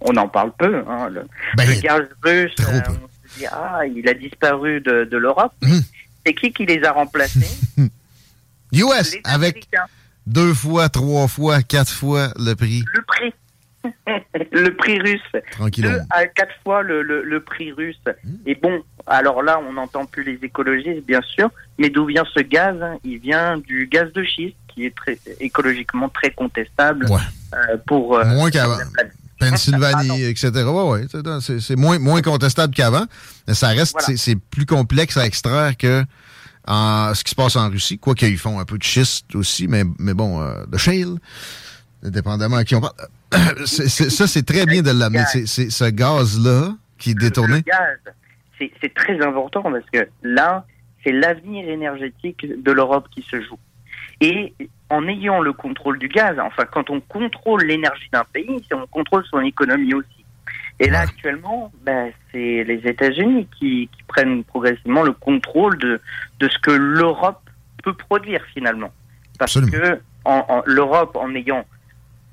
On 0.00 0.14
en 0.16 0.28
parle 0.28 0.52
peu. 0.56 0.84
Hein, 0.88 1.08
le, 1.08 1.26
Ben, 1.56 1.80
gaz 1.80 2.02
russe, 2.22 2.54
euh, 2.60 2.80
on 2.88 3.08
dit, 3.38 3.46
ah, 3.46 3.80
il 3.86 4.08
a 4.08 4.14
disparu 4.14 4.80
de, 4.80 5.04
de 5.04 5.16
l'Europe. 5.16 5.52
Mhm. 5.62 5.80
C'est 6.26 6.34
qui 6.34 6.52
qui 6.52 6.66
les 6.66 6.82
a 6.84 6.92
remplacés? 6.92 7.46
US, 8.72 9.12
Les 9.14 9.20
avec 9.24 9.68
Américains. 9.74 9.84
deux 10.26 10.52
fois, 10.54 10.88
trois 10.88 11.28
fois, 11.28 11.62
quatre 11.62 11.92
fois 11.92 12.32
le 12.38 12.54
prix. 12.54 12.84
Le 12.94 13.02
prix. 13.02 13.32
le 14.52 14.70
prix 14.70 14.98
russe. 14.98 15.20
Deux 15.78 16.00
à 16.10 16.26
quatre 16.26 16.54
fois 16.64 16.82
le, 16.82 17.02
le, 17.02 17.22
le 17.22 17.40
prix 17.40 17.70
russe. 17.72 18.00
Mmh. 18.24 18.30
Et 18.46 18.54
bon, 18.56 18.82
alors 19.06 19.42
là, 19.42 19.60
on 19.68 19.74
n'entend 19.74 20.04
plus 20.06 20.24
les 20.24 20.38
écologistes, 20.44 21.06
bien 21.06 21.20
sûr, 21.22 21.48
mais 21.78 21.88
d'où 21.90 22.06
vient 22.06 22.24
ce 22.34 22.40
gaz 22.40 22.76
Il 23.04 23.18
vient 23.18 23.58
du 23.58 23.86
gaz 23.86 24.12
de 24.12 24.24
schiste, 24.24 24.56
qui 24.66 24.86
est 24.86 24.94
très, 24.96 25.16
écologiquement 25.38 26.08
très 26.08 26.30
contestable 26.30 27.06
Ouais. 27.08 27.20
euh, 27.54 27.76
pour... 27.86 28.18
euh, 28.18 28.24
Moins 28.24 28.50
qu'avant. 28.50 28.76
la 28.78 28.86
planète. 28.86 29.12
Pennsylvanie, 29.38 30.22
etc. 30.24 30.50
Ouais, 30.64 30.82
ouais, 30.82 31.06
c'est- 31.40 31.76
moins, 31.76 31.98
moins 31.98 32.22
contestable 32.22 32.74
qu'avant. 32.74 33.06
Mais 33.46 33.54
ça 33.54 33.68
reste, 33.68 33.92
Voilà. 33.92 34.06
c'est- 34.06 34.16
c'est 34.16 34.36
plus 34.36 34.66
complexe 34.66 35.16
à 35.16 35.26
extraire 35.26 35.76
que 35.76 36.04
en, 36.68 37.14
ce 37.14 37.22
qui 37.22 37.30
se 37.30 37.34
passe 37.36 37.54
en 37.56 37.68
Russie. 37.70 37.98
Quoi 37.98 38.14
qu'ils 38.14 38.38
font 38.38 38.58
un 38.58 38.64
peu 38.64 38.76
de 38.78 38.82
schiste 38.82 39.34
aussi, 39.34 39.68
mais, 39.68 39.84
mais 39.98 40.14
bon, 40.14 40.40
euh, 40.42 40.64
de 40.66 40.76
shale, 40.78 41.16
dépendamment 42.02 42.56
à 42.56 42.64
qui 42.64 42.74
on 42.74 42.80
parle. 42.80 42.94
Ça, 43.66 44.26
c'est 44.26 44.44
très 44.44 44.66
bien 44.66 44.82
de 44.82 44.90
l'amener. 44.90 45.24
C'est- 45.32 45.46
c'est 45.46 45.70
Ce 45.70 45.84
gaz-là 45.84 46.74
qui 46.98 47.10
est 47.10 47.14
détourné. 47.14 47.56
Le 47.56 47.60
gaz, 47.62 47.98
c'est 48.58 48.72
c'est 48.80 48.94
très 48.94 49.20
important 49.24 49.62
parce 49.62 49.84
que 49.92 50.08
là, 50.22 50.64
c'est 51.04 51.12
l'avenir 51.12 51.68
énergétique 51.68 52.46
de 52.62 52.72
l'Europe 52.72 53.06
qui 53.14 53.24
se 53.30 53.40
joue. 53.42 53.58
Et 54.20 54.54
en 54.90 55.06
ayant 55.08 55.40
le 55.40 55.52
contrôle 55.52 55.98
du 55.98 56.08
gaz, 56.08 56.38
enfin, 56.38 56.64
quand 56.64 56.90
on 56.90 57.00
contrôle 57.00 57.64
l'énergie 57.64 58.08
d'un 58.12 58.24
pays, 58.24 58.62
on 58.72 58.86
contrôle 58.86 59.24
son 59.26 59.40
économie 59.40 59.94
aussi. 59.94 60.24
Et 60.78 60.88
là, 60.90 61.00
actuellement, 61.00 61.72
ben, 61.82 62.12
c'est 62.30 62.62
les 62.64 62.80
États-Unis 62.86 63.48
qui, 63.58 63.88
qui 63.96 64.02
prennent 64.06 64.44
progressivement 64.44 65.02
le 65.02 65.12
contrôle 65.12 65.78
de, 65.78 66.00
de 66.38 66.48
ce 66.48 66.58
que 66.58 66.70
l'Europe 66.70 67.40
peut 67.82 67.94
produire 67.94 68.44
finalement. 68.52 68.92
Parce 69.38 69.56
Absolument. 69.56 69.72
que 69.96 70.00
en, 70.24 70.44
en- 70.48 70.62
l'Europe, 70.66 71.16
en 71.16 71.34
ayant 71.34 71.64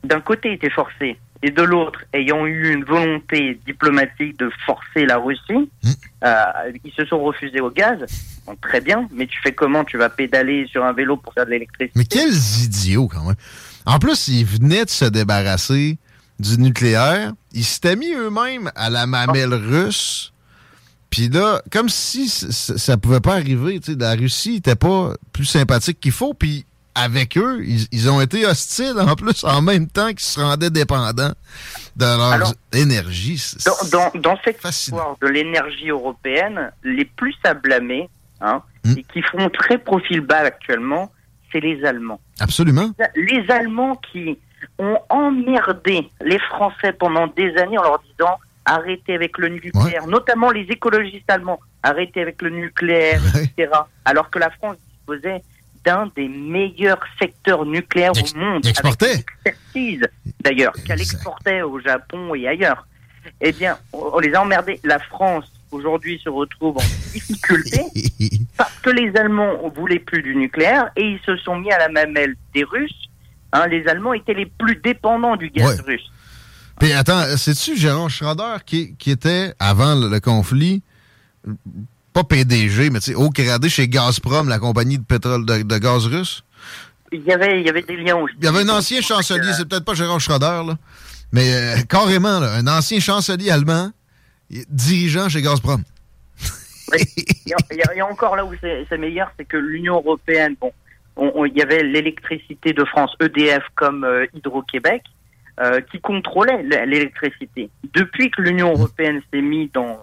d'un 0.04 0.20
côté 0.20 0.52
été 0.54 0.70
forcée 0.70 1.18
et 1.44 1.52
de 1.52 1.62
l'autre 1.62 2.00
ayant 2.14 2.46
eu 2.48 2.74
une 2.74 2.84
volonté 2.86 3.60
diplomatique 3.68 4.40
de 4.40 4.50
forcer 4.66 5.06
la 5.06 5.18
Russie, 5.18 5.70
Mm. 5.84 5.90
euh, 6.24 6.44
ils 6.86 6.94
se 6.94 7.06
sont 7.06 7.22
refusés 7.22 7.60
au 7.62 7.70
gaz. 7.70 8.00
Bon, 8.48 8.56
très 8.62 8.82
bien, 8.82 9.08
mais 9.14 9.28
tu 9.28 9.38
fais 9.44 9.52
comment? 9.54 9.84
Tu 9.84 9.98
vas 9.98 10.10
pédaler 10.10 10.66
sur 10.72 10.84
un 10.84 10.94
vélo 10.94 11.18
pour 11.18 11.34
faire 11.34 11.46
de 11.46 11.52
l'électricité? 11.52 11.92
Mais 12.00 12.06
quels 12.06 12.34
idiots, 12.64 13.08
quand 13.08 13.26
même. 13.26 13.36
En 13.86 14.00
plus, 14.00 14.30
ils 14.30 14.46
venaient 14.46 14.86
de 14.86 14.90
se 14.90 15.06
débarrasser 15.06 15.98
du 16.40 16.58
nucléaire. 16.58 17.34
Ils 17.52 17.66
s'étaient 17.66 17.96
mis 17.98 18.14
eux-mêmes 18.14 18.72
à 18.76 18.90
la 18.90 19.06
mamelle 19.06 19.54
russe. 19.54 20.32
Puis 21.10 21.30
là, 21.30 21.62
comme 21.72 21.90
si 21.90 22.28
c- 22.28 22.48
ça 22.50 22.98
pouvait 22.98 23.20
pas 23.20 23.34
arriver. 23.36 23.80
La 24.00 24.16
Russie 24.16 24.54
n'était 24.54 24.76
pas 24.76 25.14
plus 25.32 25.46
sympathique 25.46 26.00
qu'il 26.00 26.12
faut. 26.12 26.34
Puis 26.34 26.66
avec 26.96 27.38
eux, 27.38 27.64
ils, 27.66 27.88
ils 27.92 28.10
ont 28.10 28.22
été 28.22 28.46
hostiles 28.46 29.00
en 29.00 29.16
plus 29.16 29.44
en 29.44 29.62
même 29.62 29.88
temps 29.88 30.10
qu'ils 30.10 30.20
se 30.20 30.40
rendaient 30.40 30.70
dépendants 30.70 31.34
de 31.96 32.06
leur 32.06 32.22
Alors, 32.22 32.54
énergie. 32.74 33.42
Dans, 33.66 33.90
dans, 34.14 34.20
dans 34.20 34.40
cette 34.44 34.60
Fascinant. 34.62 34.98
histoire 34.98 35.18
de 35.22 35.28
l'énergie 35.28 35.90
européenne, 35.90 36.72
les 36.84 37.06
plus 37.06 37.36
à 37.44 37.54
blâmer, 37.54 38.10
hein, 38.42 38.62
Mm. 38.86 38.98
et 38.98 39.04
qui 39.14 39.22
font 39.22 39.50
très 39.50 39.78
profil 39.78 40.20
bas 40.20 40.40
actuellement, 40.40 41.10
c'est 41.52 41.62
les 41.62 41.86
Allemands. 41.86 42.20
Absolument. 42.42 42.92
Les 43.16 43.50
Allemands 43.50 43.96
qui 44.12 44.38
ont 44.78 44.98
emmerdé 45.08 46.10
les 46.22 46.40
Français 46.40 46.92
pendant 46.92 47.28
des 47.28 47.56
années 47.58 47.78
en 47.78 47.84
leur 47.84 48.00
disant 48.12 48.38
arrêtez 48.66 49.14
avec 49.16 49.38
le 49.38 49.48
nucléaire, 49.50 50.06
notamment 50.08 50.52
les 50.52 50.64
écologistes 50.70 51.30
allemands, 51.30 51.60
arrêtez 51.82 52.22
avec 52.22 52.42
le 52.42 52.50
nucléaire, 52.50 53.22
Ouais. 53.36 53.46
etc. 53.58 53.70
Alors 54.04 54.30
que 54.30 54.40
la 54.40 54.50
France 54.50 54.76
disposait 54.98 55.42
d'un 55.84 56.10
des 56.16 56.28
meilleurs 56.28 57.00
secteurs 57.20 57.66
nucléaires 57.66 58.12
Ex- 58.18 58.34
au 58.34 58.38
monde, 58.40 58.66
exportait. 58.66 59.16
expertise 59.44 60.02
d'ailleurs, 60.44 60.74
qu'elle 60.86 61.02
exportait 61.02 61.62
au 61.62 61.80
Japon 61.80 62.34
et 62.36 62.48
ailleurs. 62.48 62.88
Eh 63.42 63.52
bien, 63.52 63.78
on 63.94 64.20
les 64.20 64.34
a 64.34 64.42
emmerdés. 64.42 64.80
La 64.84 65.00
France 65.00 65.46
aujourd'hui 65.72 66.20
se 66.24 66.30
retrouve 66.30 66.78
en 66.78 67.12
difficulté 67.14 67.82
parce 68.58 68.78
que 68.80 68.90
les 68.92 69.12
Allemands 69.18 69.54
ne 69.64 69.70
voulaient 69.70 70.00
plus 70.00 70.22
du 70.22 70.36
nucléaire 70.36 70.90
et 70.96 71.02
ils 71.04 71.20
se 71.26 71.36
sont 71.38 71.58
mis 71.58 71.72
à 71.72 71.80
la 71.80 71.90
mamelle 71.90 72.36
des 72.54 72.64
Russes. 72.64 73.10
Hein, 73.54 73.68
les 73.68 73.88
Allemands 73.88 74.14
étaient 74.14 74.34
les 74.34 74.46
plus 74.48 74.76
dépendants 74.78 75.36
du 75.36 75.50
gaz 75.50 75.78
Ouais. 75.80 75.94
russe. 75.94 76.12
Puis 76.80 76.92
attends, 76.92 77.24
c'est-tu 77.38 77.78
Gérard 77.78 78.10
Schroeder 78.10 78.56
qui, 78.66 78.96
qui 78.96 79.12
était, 79.12 79.54
avant 79.60 79.96
le, 79.96 80.10
le 80.10 80.20
conflit, 80.20 80.82
pas 82.14 82.24
PDG, 82.24 82.90
mais 82.90 83.00
tu 83.00 83.12
sais, 83.12 83.16
haut 83.16 83.30
gradé 83.30 83.70
chez 83.70 83.88
Gazprom, 83.88 84.48
la 84.48 84.60
compagnie 84.60 84.98
de 85.00 85.04
pétrole 85.04 85.46
de, 85.46 85.64
de 85.64 85.78
gaz 85.78 86.06
russe? 86.06 86.44
Il 87.12 87.22
y 87.24 87.32
avait, 87.32 87.60
il 87.60 87.66
y 87.66 87.70
avait 87.70 87.82
des 87.84 87.98
liens 87.98 88.16
aussi. 88.18 88.34
Il 88.40 88.46
y 88.46 88.48
avait 88.48 88.60
un 88.62 88.70
ancien 88.70 89.02
chancelier, 89.02 89.52
c'est 89.54 89.68
peut-être 89.68 89.86
pas 89.86 89.94
Gérard 89.94 90.20
Schroeder, 90.20 90.62
là, 90.68 90.78
mais 91.32 91.54
euh, 91.54 91.76
carrément, 91.90 92.40
là, 92.40 92.54
un 92.54 92.68
ancien 92.68 93.00
chancelier 93.00 93.50
allemand, 93.52 93.92
dirigeant 94.70 95.30
chez 95.30 95.42
Gazprom. 95.42 95.84
Oui. 96.92 97.00
Il 97.46 97.52
y, 97.98 98.00
a- 98.00 98.06
encore 98.08 98.36
là 98.36 98.46
où 98.46 98.52
c'est 98.62 98.98
meilleur, 98.98 99.32
c'est 99.38 99.46
que 99.46 99.58
l'Union 99.58 99.96
européenne, 99.96 100.56
bon, 100.60 100.72
on- 101.16 101.32
on- 101.36 101.46
il 101.46 101.58
y 101.58 101.62
avait 101.62 101.82
l'électricité 101.84 102.74
de 102.74 102.84
France, 102.86 103.12
EDF 103.20 103.64
comme 103.76 104.04
euh, 104.04 104.26
Hydro-Québec, 104.36 105.02
euh, 105.60 105.82
qui 105.92 106.00
contrôlait 106.02 106.62
l'électricité. 106.64 107.70
Depuis 107.94 108.30
que 108.32 108.42
l'Union 108.42 108.72
européenne 108.72 109.22
s'est 109.32 109.42
mise 109.42 109.70
dans, 109.72 110.00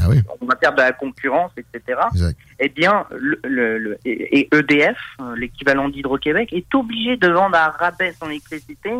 Ah 0.00 0.08
oui, 0.08 0.18
va 0.42 0.56
faire 0.56 0.72
de 0.74 0.80
la 0.80 0.92
concurrence, 0.92 1.52
etc. 1.56 1.98
exact. 2.12 2.38
eh 2.58 2.68
bien, 2.68 3.04
le, 3.10 3.38
le- 3.44 3.78
le- 3.78 3.98
et, 4.04 4.48
EDF, 4.54 4.96
euh, 5.20 5.34
l'équivalent 5.36 5.88
d'Hydro-Québec, 5.88 6.52
est 6.52 6.74
obligé 6.74 7.16
de 7.16 7.28
vendre 7.28 7.56
à 7.56 7.70
rabais 7.70 8.12
son 8.20 8.28
électricité 8.30 8.90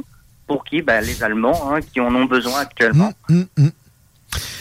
pour 0.47 0.65
qui 0.65 0.83
bah, 0.83 1.00
Les 1.00 1.23
Allemands, 1.23 1.73
hein, 1.75 1.81
qui 1.81 2.00
en 2.00 2.15
ont 2.15 2.25
besoin 2.26 2.61
actuellement. 2.61 3.12
Hum, 3.29 3.47
hum, 3.59 3.65
hum. 3.65 3.71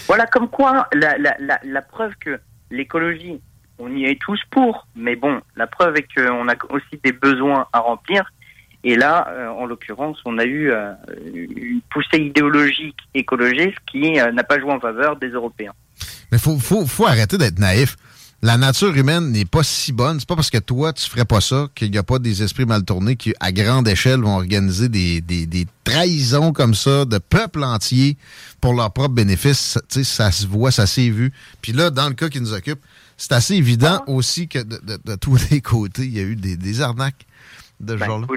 Voilà 0.08 0.26
comme 0.28 0.50
quoi 0.50 0.88
la, 0.94 1.18
la, 1.18 1.36
la, 1.40 1.60
la 1.64 1.82
preuve 1.82 2.14
que 2.20 2.40
l'écologie, 2.70 3.40
on 3.80 3.94
y 3.96 4.06
est 4.06 4.20
tous 4.22 4.40
pour, 4.52 4.88
mais 4.96 5.16
bon, 5.16 5.42
la 5.56 5.68
preuve 5.68 5.98
est 5.98 6.08
qu'on 6.16 6.48
a 6.48 6.54
aussi 6.70 7.00
des 7.04 7.12
besoins 7.12 7.68
à 7.74 7.80
remplir. 7.80 8.32
Et 8.84 8.96
là, 8.96 9.28
euh, 9.30 9.48
en 9.50 9.66
l'occurrence, 9.66 10.20
on 10.26 10.38
a 10.38 10.46
eu 10.46 10.70
euh, 10.72 10.94
une 11.34 11.82
poussée 11.90 12.20
idéologique 12.20 12.98
écologiste 13.16 13.78
qui 13.88 14.20
euh, 14.20 14.32
n'a 14.32 14.44
pas 14.44 14.60
joué 14.60 14.72
en 14.72 14.80
faveur 14.80 15.16
des 15.16 15.30
Européens. 15.30 15.74
Mais 16.32 16.38
faut, 16.38 16.58
faut, 16.60 16.86
faut 16.86 17.06
arrêter 17.08 17.38
d'être 17.38 17.60
naïf. 17.60 17.96
La 18.42 18.58
nature 18.58 18.96
humaine 18.96 19.32
n'est 19.32 19.46
pas 19.46 19.64
si 19.64 19.92
bonne. 19.92 20.20
C'est 20.20 20.28
pas 20.28 20.36
parce 20.36 20.50
que 20.52 20.58
toi, 20.60 20.94
tu 20.94 21.10
ferais 21.10 21.26
pas 21.26 21.42
ça 21.42 21.68
qu'il 21.74 21.90
n'y 21.90 21.98
a 21.98 22.04
pas 22.04 22.20
des 22.20 22.44
esprits 22.44 22.66
mal 22.66 22.84
tournés 22.84 23.16
qui, 23.16 23.34
à 23.40 23.52
grande 23.52 23.88
échelle, 23.88 24.20
vont 24.20 24.36
organiser 24.36 24.88
des, 24.88 25.22
des, 25.22 25.46
des 25.48 25.66
trahisons 25.84 26.52
comme 26.54 26.76
ça 26.76 27.06
de 27.06 27.18
peuples 27.18 27.64
entiers 27.64 28.18
pour 28.62 28.74
leur 28.74 28.92
propre 28.92 29.16
bénéfice. 29.16 29.80
Tu 29.90 30.00
sais, 30.00 30.04
ça 30.04 30.32
se 30.32 30.46
voit, 30.46 30.70
ça 30.72 30.86
s'est 30.86 31.10
vu. 31.10 31.32
Puis 31.62 31.72
là, 31.72 31.90
dans 31.90 32.08
le 32.08 32.14
cas 32.14 32.30
qui 32.30 32.40
nous 32.40 32.54
occupe, 32.54 32.80
c'est 33.18 33.32
assez 33.32 33.56
évident 33.56 34.04
aussi 34.06 34.48
que 34.48 34.60
de, 34.60 34.78
de- 34.84 35.00
de 35.04 35.16
tous 35.16 35.40
les 35.50 35.62
côtés, 35.62 36.04
il 36.04 36.16
y 36.16 36.20
a 36.20 36.24
eu 36.24 36.36
des, 36.36 36.58
des 36.58 36.82
arnaques 36.82 37.26
de 37.80 37.94
ce 37.96 38.00
Bah, 38.00 38.06
genre-là. 38.06 38.28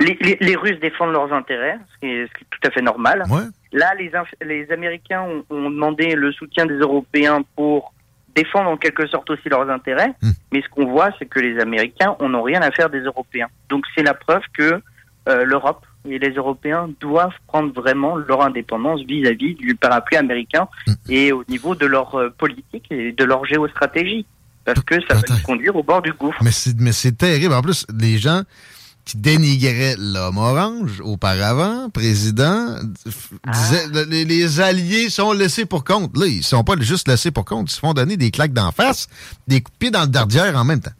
les, 0.00 0.18
les, 0.20 0.36
les 0.40 0.56
Russes 0.56 0.80
défendent 0.82 1.12
leurs 1.12 1.32
intérêts, 1.32 1.78
ce 1.94 2.00
qui 2.00 2.06
est, 2.12 2.26
ce 2.26 2.32
qui 2.38 2.42
est 2.44 2.46
tout 2.50 2.68
à 2.68 2.70
fait 2.72 2.82
normal. 2.82 3.22
Ouais. 3.30 3.44
Là, 3.76 3.92
les, 4.40 4.72
Américains 4.72 5.20
ont, 5.20 5.44
ont 5.50 5.70
demandé 5.70 6.14
le 6.14 6.32
soutien 6.32 6.64
des 6.64 6.78
Européens 6.78 7.42
pour 7.56 7.92
défendre 8.34 8.70
en 8.70 8.78
quelque 8.78 9.06
sorte 9.06 9.28
aussi 9.28 9.50
leurs 9.50 9.68
intérêts. 9.68 10.14
Hmm. 10.22 10.30
Mais 10.50 10.62
ce 10.62 10.68
qu'on 10.70 10.86
voit, 10.86 11.10
c'est 11.18 11.26
que 11.26 11.40
les 11.40 11.60
Américains 11.60 12.16
on 12.20 12.30
n'a 12.30 12.42
rien 12.42 12.62
à 12.62 12.70
faire 12.70 12.88
des 12.88 13.00
Européens. 13.00 13.48
Donc 13.68 13.84
c'est 13.94 14.02
la 14.02 14.14
preuve 14.14 14.40
que 14.56 14.80
euh, 15.28 15.44
l'Europe 15.44 15.84
et 16.08 16.18
les 16.18 16.30
Européens 16.30 16.88
doivent 17.00 17.36
prendre 17.48 17.70
vraiment 17.74 18.16
leur 18.16 18.42
indépendance 18.42 19.02
vis-à-vis 19.02 19.54
du 19.56 19.74
parapluie 19.74 20.16
américain 20.16 20.68
Hmm. 20.86 20.94
et 21.10 21.32
au 21.32 21.44
niveau 21.46 21.74
de 21.74 21.84
leur 21.84 22.14
euh, 22.14 22.30
politique 22.30 22.86
et 22.90 23.12
de 23.12 23.24
leur 23.24 23.44
géostratégie. 23.44 24.24
Parce 24.64 24.80
que 24.80 24.96
ça 25.06 25.14
va 25.14 25.22
conduire 25.44 25.76
au 25.76 25.82
bord 25.84 26.02
du 26.02 26.12
gouffre. 26.12 26.42
Mais 26.42 26.50
c'est 26.50 27.16
terrible. 27.16 27.54
En 27.54 27.62
plus, 27.62 27.86
les 28.00 28.18
gens 28.18 28.42
qui 29.06 29.16
dénigraient 29.16 29.94
l'homme 29.98 30.36
orange 30.36 31.00
auparavant, 31.00 31.88
président, 31.90 32.76
disaient 33.52 33.86
le- 33.94 34.02
les, 34.04 34.24
les 34.24 34.60
alliés 34.60 35.08
sont 35.10 35.32
laissés 35.32 35.64
pour 35.64 35.84
compte. 35.84 36.16
Là, 36.16 36.26
ils 36.26 36.42
sont 36.42 36.64
pas 36.64 36.74
juste 36.80 37.06
laissés 37.08 37.30
pour 37.30 37.44
compte. 37.44 37.70
Ils 37.70 37.74
se 37.74 37.80
font 37.80 37.94
donner 37.94 38.16
des 38.16 38.30
claques 38.32 38.52
d'en 38.52 38.72
face, 38.72 39.06
des 39.46 39.60
coups 39.62 39.72
de 39.74 39.78
pied 39.78 39.90
dans 39.90 40.02
le 40.02 40.08
dardière 40.08 40.56
en 40.56 40.64
même 40.64 40.80
temps. 40.80 40.90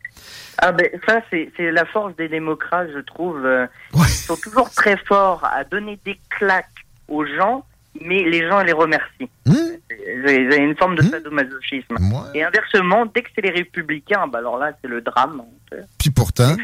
Ah 0.58 0.72
ben 0.72 0.88
ça 1.06 1.20
c'est 1.28 1.52
c'est 1.56 1.70
la 1.70 1.84
force 1.84 2.16
des 2.16 2.28
démocrates 2.30 2.88
je 2.94 3.00
trouve. 3.00 3.44
euh, 3.44 3.66
Ouais. 3.92 4.06
Ils 4.06 4.12
sont 4.12 4.36
toujours 4.36 4.70
très 4.70 4.96
forts 4.96 5.44
à 5.44 5.64
donner 5.64 5.98
des 6.06 6.18
claques 6.30 6.70
aux 7.08 7.26
gens, 7.26 7.66
mais 8.04 8.22
les 8.24 8.48
gens 8.48 8.62
les 8.62 8.72
remercient. 8.72 9.28
Mmh. 9.46 9.54
Y 10.28 10.52
a 10.52 10.56
une 10.56 10.76
forme 10.76 10.96
de 10.96 11.02
Hmm. 11.02 11.10
sadomasochisme. 11.10 11.94
Ouais. 11.98 12.30
Et 12.34 12.42
inversement, 12.44 13.06
dès 13.14 13.22
que 13.22 13.28
c'est 13.34 13.42
les 13.42 13.50
républicains, 13.50 14.26
bah 14.28 14.38
alors 14.38 14.58
là, 14.58 14.72
c'est 14.82 14.88
le 14.88 15.00
drame. 15.00 15.42
Puis 15.98 16.10
pourtant, 16.10 16.54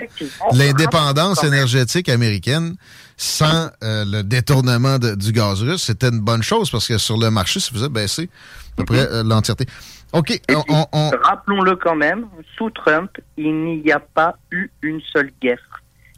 l'indépendance 0.52 1.42
énergétique 1.44 2.08
américaine, 2.08 2.76
sans 3.16 3.70
euh, 3.82 4.04
le 4.06 4.22
détournement 4.22 4.98
de- 4.98 5.14
du 5.14 5.32
gaz 5.32 5.62
russe, 5.62 5.82
c'était 5.82 6.08
une 6.08 6.20
bonne 6.20 6.42
chose 6.42 6.70
parce 6.70 6.86
que 6.88 6.98
sur 6.98 7.16
le 7.18 7.30
marché, 7.30 7.60
ça 7.60 7.70
faisait 7.72 7.88
baisser 7.88 8.28
à 8.72 8.76
peu 8.76 8.84
près 8.84 9.00
euh, 9.10 9.22
l'entièreté. 9.22 9.66
OK, 10.12 10.40
on, 10.50 10.86
on- 10.92 11.10
Rappelons-le 11.22 11.76
quand 11.76 11.96
même, 11.96 12.26
sous 12.56 12.70
Trump, 12.70 13.10
il 13.36 13.82
n'y 13.82 13.92
a 13.92 13.98
pas 14.00 14.36
eu 14.50 14.70
une 14.82 15.00
seule 15.12 15.30
guerre. 15.40 15.58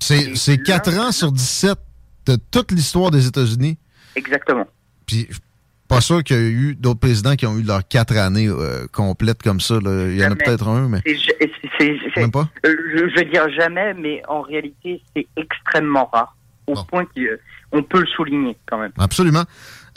c'est 0.01 0.35
c'est 0.37 0.59
4 0.63 0.99
ans 0.99 1.13
sur 1.13 1.31
17 1.33 1.79
de 2.27 2.37
toute 2.51 2.73
l'histoire 2.73 3.11
des 3.11 3.27
États-Unis. 3.27 3.79
Exactement. 4.17 4.67
Puis, 5.07 5.27
je 5.29 5.35
suis 5.35 5.43
pas 5.89 6.01
sûr 6.01 6.23
qu'il 6.25 6.37
y 6.37 6.39
a 6.39 6.43
eu 6.43 6.75
d'autres 6.75 7.01
présidents 7.01 7.37
qui 7.37 7.47
ont 7.47 7.57
eu 7.59 7.63
leurs 7.63 7.87
quatre 7.87 8.17
années 8.17 8.49
euh, 8.49 8.87
complètes 8.93 9.43
comme 9.43 9.61
ça. 9.61 9.75
là. 9.75 10.07
Il 10.09 10.17
y 10.19 10.25
en 10.25 10.33
a 10.33 10.37
peut-être 10.37 10.67
un, 10.69 10.89
mais 10.89 11.01
C'est- 11.05 12.17
même 12.17 12.31
pas? 12.31 12.49
Euh, 12.65 12.75
je, 12.97 13.03
veux 13.21 13.31
dire 13.31 13.47
jamais, 13.57 13.93
mais 13.95 14.23
en 14.29 14.41
réalité, 14.43 15.03
c'est 15.15 15.27
extrêmement 15.37 16.09
rare. 16.13 16.37
Au 16.67 16.75
Bon. 16.75 16.85
point 16.85 17.05
qu'on 17.05 17.83
peut 17.83 18.01
le 18.01 18.07
souligner 18.07 18.57
quand 18.67 18.79
même. 18.79 18.93
Absolument. 18.99 19.45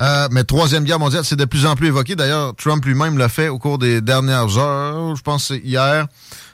Euh, 0.02 0.28
mais 0.32 0.44
Troisième 0.44 0.84
Guerre 0.84 1.00
mondiale, 1.00 1.24
c'est 1.24 1.38
de 1.38 1.46
plus 1.46 1.66
en 1.66 1.76
plus 1.76 1.88
évoqué. 1.88 2.16
D'ailleurs, 2.16 2.54
Trump 2.56 2.84
lui-même 2.84 3.18
l'a 3.18 3.30
fait 3.30 3.48
au 3.48 3.58
cours 3.58 3.78
des 3.78 4.02
dernières 4.02 4.58
heures, 4.58 5.16
je 5.16 5.22
pense 5.24 5.48
c'est 5.48 5.60
hier, 5.60 6.08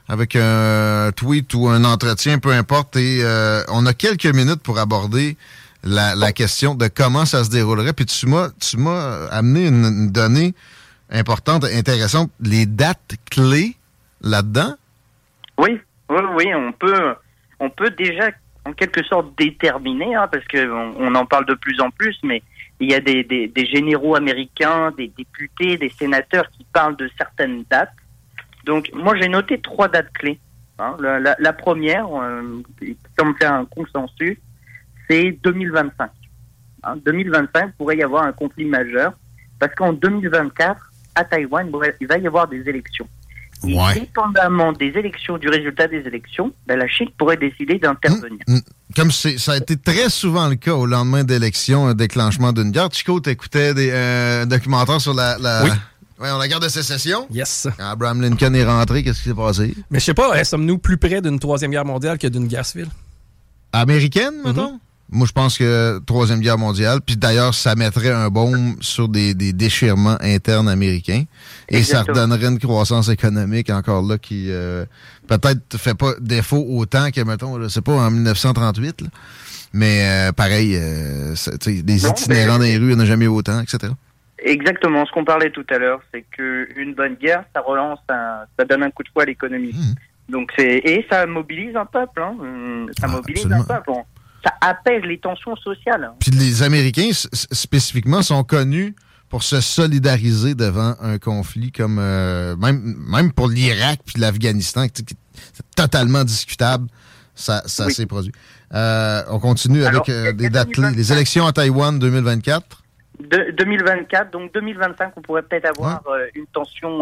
avec 0.07 0.35
un 0.35 1.11
tweet 1.15 1.53
ou 1.55 1.67
un 1.67 1.83
entretien, 1.83 2.37
peu 2.37 2.51
importe. 2.51 2.95
Et 2.97 3.21
euh, 3.23 3.63
on 3.69 3.85
a 3.87 3.93
quelques 3.93 4.27
minutes 4.27 4.61
pour 4.61 4.77
aborder 4.77 5.35
la, 5.83 6.15
la 6.15 6.31
question 6.31 6.75
de 6.75 6.87
comment 6.87 7.25
ça 7.25 7.43
se 7.43 7.49
déroulerait. 7.49 7.93
Puis 7.93 8.05
tu 8.05 8.25
m'as, 8.27 8.49
tu 8.59 8.77
m'as 8.77 9.27
amené 9.27 9.67
une, 9.67 9.85
une 9.85 10.11
donnée 10.11 10.53
importante, 11.11 11.65
intéressante, 11.65 12.31
les 12.39 12.65
dates 12.65 13.15
clés 13.29 13.75
là-dedans? 14.21 14.75
Oui, 15.57 15.79
oui, 16.09 16.21
oui, 16.35 16.55
on 16.55 16.71
peut, 16.71 17.15
on 17.59 17.69
peut 17.69 17.89
déjà 17.91 18.29
en 18.65 18.73
quelque 18.73 19.03
sorte 19.03 19.37
déterminer, 19.37 20.15
hein, 20.15 20.27
parce 20.31 20.45
que 20.45 20.71
on, 20.71 20.95
on 20.97 21.15
en 21.15 21.25
parle 21.25 21.45
de 21.45 21.53
plus 21.53 21.79
en 21.81 21.91
plus, 21.91 22.17
mais 22.23 22.41
il 22.79 22.89
y 22.89 22.95
a 22.95 22.99
des, 22.99 23.23
des, 23.23 23.47
des 23.47 23.65
généraux 23.65 24.15
américains, 24.15 24.91
des 24.97 25.09
députés, 25.15 25.77
des 25.77 25.89
sénateurs 25.89 26.49
qui 26.51 26.65
parlent 26.73 26.95
de 26.95 27.09
certaines 27.17 27.63
dates. 27.69 27.91
Donc, 28.65 28.89
moi, 28.93 29.15
j'ai 29.19 29.27
noté 29.27 29.59
trois 29.59 29.89
dates 29.89 30.11
clés. 30.13 30.39
hein. 30.79 30.95
La, 30.99 31.19
la- 31.19 31.35
la 31.37 31.53
première, 31.53 32.07
euh, 32.15 32.61
qui 32.79 32.97
semble 33.19 33.35
faire 33.37 33.53
un 33.53 33.65
consensus, 33.65 34.37
c'est 35.09 35.37
2025. 35.43 36.09
Hein, 36.83 36.95
2025 37.05 37.73
pourrait 37.77 37.97
y 37.97 38.03
avoir 38.03 38.23
un 38.23 38.31
conflit 38.33 38.65
majeur, 38.65 39.13
parce 39.59 39.73
qu'en 39.75 39.93
2024, 39.93 40.77
à 41.15 41.23
Taïwan, 41.23 41.69
il 41.71 41.93
il 42.01 42.07
va 42.07 42.17
y 42.17 42.27
avoir 42.27 42.47
des 42.47 42.67
élections. 42.67 43.07
Et 43.65 43.73
Ouais. 43.77 43.93
dépendamment 43.93 44.73
des 44.73 44.87
élections, 44.87 45.37
du 45.37 45.47
résultat 45.47 45.87
des 45.87 45.99
élections, 46.05 46.53
ben, 46.67 46.77
la 46.77 46.87
Chine 46.87 47.07
pourrait 47.17 47.37
décider 47.37 47.79
d'intervenir. 47.79 48.39
Mm, 48.47 48.57
Comme 48.95 49.09
c'est, 49.11 49.37
ça 49.37 49.53
a 49.53 49.57
été 49.57 49.77
très 49.77 50.09
souvent 50.09 50.49
le 50.49 50.55
cas 50.55 50.73
au 50.73 50.85
lendemain 50.85 51.23
d'élections, 51.23 51.87
un 51.87 51.93
déclenchement 51.93 52.51
d'une 52.51 52.71
guerre. 52.71 52.89
Chico, 52.91 53.19
t'écoutais 53.21 53.73
des 53.73 53.89
euh, 53.91 54.45
documentaires 54.45 54.99
sur 54.99 55.13
la, 55.13 55.37
la, 55.37 55.63
Oui. 55.63 55.69
Ouais, 56.19 56.29
on 56.31 56.37
la 56.37 56.47
guerre 56.47 56.59
de 56.59 56.67
sécession? 56.67 57.25
Yes. 57.31 57.67
Quand 57.77 57.89
Abraham 57.89 58.21
Lincoln 58.21 58.53
est 58.53 58.63
rentré, 58.65 59.01
qu'est-ce 59.03 59.23
qui 59.23 59.29
s'est 59.29 59.35
passé? 59.35 59.73
Mais 59.89 59.99
je 59.99 60.05
sais 60.05 60.13
pas, 60.13 60.37
hein, 60.37 60.43
sommes-nous 60.43 60.77
plus 60.77 60.97
près 60.97 61.21
d'une 61.21 61.39
troisième 61.39 61.71
guerre 61.71 61.85
mondiale 61.85 62.17
que 62.17 62.27
d'une 62.27 62.47
guerre 62.47 62.65
civile? 62.65 62.89
Américaine, 63.71 64.33
mettons? 64.45 64.79
Moi, 65.13 65.27
je 65.27 65.31
pense 65.31 65.57
que 65.57 65.99
Troisième 66.05 66.39
Guerre 66.41 66.57
mondiale, 66.57 66.99
puis 67.05 67.15
d'ailleurs, 67.15 67.53
ça 67.53 67.75
mettrait 67.75 68.11
un 68.11 68.29
baume 68.29 68.75
sur 68.81 69.07
des, 69.07 69.33
des 69.35 69.53
déchirements 69.53 70.17
internes 70.21 70.67
américains. 70.67 71.23
Et 71.69 71.83
ça 71.83 72.01
redonnerait 72.01 72.47
une 72.47 72.59
croissance 72.59 73.09
économique 73.09 73.69
encore 73.69 74.01
là 74.01 74.17
qui 74.17 74.47
euh, 74.49 74.85
peut-être 75.27 75.77
fait 75.77 75.93
pas 75.95 76.13
défaut 76.19 76.65
autant 76.67 77.11
que, 77.11 77.21
mettons, 77.21 77.61
je 77.61 77.67
sais 77.67 77.81
pas, 77.81 77.93
en 77.93 78.09
1938. 78.11 79.01
là. 79.01 79.07
Mais 79.73 80.01
euh, 80.03 80.31
pareil, 80.31 80.75
euh, 80.75 81.33
des 81.65 82.05
itinérants 82.07 82.57
dans 82.57 82.63
les 82.63 82.77
rues, 82.77 82.91
il 82.91 82.95
n'y 82.95 82.95
en 82.95 82.99
a 82.99 83.05
jamais 83.05 83.25
eu 83.25 83.29
autant, 83.29 83.59
etc. 83.61 83.93
Exactement, 84.45 85.05
ce 85.05 85.11
qu'on 85.11 85.23
parlait 85.25 85.51
tout 85.51 85.65
à 85.69 85.77
l'heure, 85.77 86.01
c'est 86.13 86.25
que 86.35 86.67
une 86.75 86.93
bonne 86.95 87.15
guerre, 87.15 87.43
ça 87.55 87.61
relance, 87.61 87.99
un- 88.09 88.41
ça 88.59 88.65
donne 88.65 88.83
un 88.83 88.91
coup 88.91 89.03
de 89.03 89.09
fouet 89.13 89.23
à 89.23 89.25
l'économie. 89.27 89.73
Mhm. 89.73 89.95
Donc 90.29 90.51
c'est 90.57 90.77
et 90.77 91.05
ça 91.09 91.25
mobilise 91.25 91.75
un 91.75 91.85
peuple, 91.85 92.21
hein. 92.21 92.35
Ça 92.99 93.07
Ah, 93.07 93.07
mobilise 93.07 93.45
absolument. 93.45 93.61
un 93.61 93.75
peuple. 93.75 93.91
Ça 94.43 94.53
apaise 94.61 95.03
les 95.03 95.17
tensions 95.19 95.55
sociales. 95.55 96.11
Puis 96.19 96.31
les 96.31 96.63
Américains, 96.63 97.09
spécifiquement, 97.13 98.21
sont 98.21 98.43
connus 98.43 98.95
pour 99.29 99.41
se 99.43 99.61
solidariser 99.61 100.53
devant 100.53 100.95
un 101.01 101.17
conflit 101.17 101.71
comme 101.71 101.97
euh, 101.99 102.55
même 102.57 102.95
même 103.09 103.31
pour 103.31 103.47
l'Irak 103.47 103.99
puis 104.05 104.19
l'Afghanistan, 104.19 104.87
qui- 104.89 105.03
c'est 105.53 105.65
totalement 105.75 106.23
discutable. 106.23 106.87
Ça, 107.35 107.63
ça 107.65 107.87
Oui. 107.87 107.93
s'est 107.93 108.05
produit. 108.05 108.31
Euh, 108.75 109.23
on 109.29 109.39
continue 109.39 109.83
Alors, 109.85 110.01
avec 110.01 110.09
euh, 110.09 110.33
des 110.33 110.49
dates 110.49 110.67
clés. 110.71 110.83
2025. 110.83 110.95
Les 110.97 111.13
élections 111.13 111.47
à 111.47 111.51
Taïwan 111.51 111.97
2024. 111.97 112.83
De, 113.19 113.51
2024, 113.57 114.31
donc 114.31 114.53
2025, 114.53 115.13
on 115.15 115.21
pourrait 115.21 115.41
peut-être 115.43 115.65
avoir 115.65 116.01
une 116.35 116.45
tension 116.47 116.99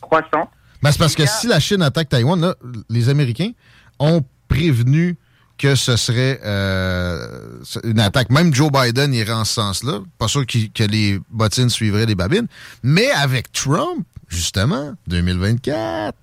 croissante. 0.00 0.50
Ben, 0.82 0.90
c'est 0.90 0.98
parce 0.98 1.14
que 1.14 1.24
si 1.26 1.46
la 1.46 1.60
Chine 1.60 1.82
attaque 1.82 2.08
Taïwan, 2.08 2.40
là, 2.40 2.54
les 2.88 3.08
Américains 3.10 3.50
ont 3.98 4.22
prévenu 4.48 5.16
que 5.60 5.74
ce 5.74 5.96
serait 5.96 6.40
euh, 6.42 7.58
une 7.84 8.00
attaque. 8.00 8.30
Même 8.30 8.54
Joe 8.54 8.70
Biden 8.72 9.12
irait 9.12 9.32
en 9.32 9.44
ce 9.44 9.54
sens-là. 9.54 9.98
Pas 10.18 10.26
sûr 10.26 10.46
qu'il- 10.46 10.72
que 10.72 10.84
les 10.84 11.20
bottines 11.28 11.68
suivraient 11.68 12.06
les 12.06 12.14
babines. 12.14 12.46
Mais 12.82 13.10
avec 13.10 13.52
Trump, 13.52 14.06
justement, 14.28 14.94
2024, 15.06 16.16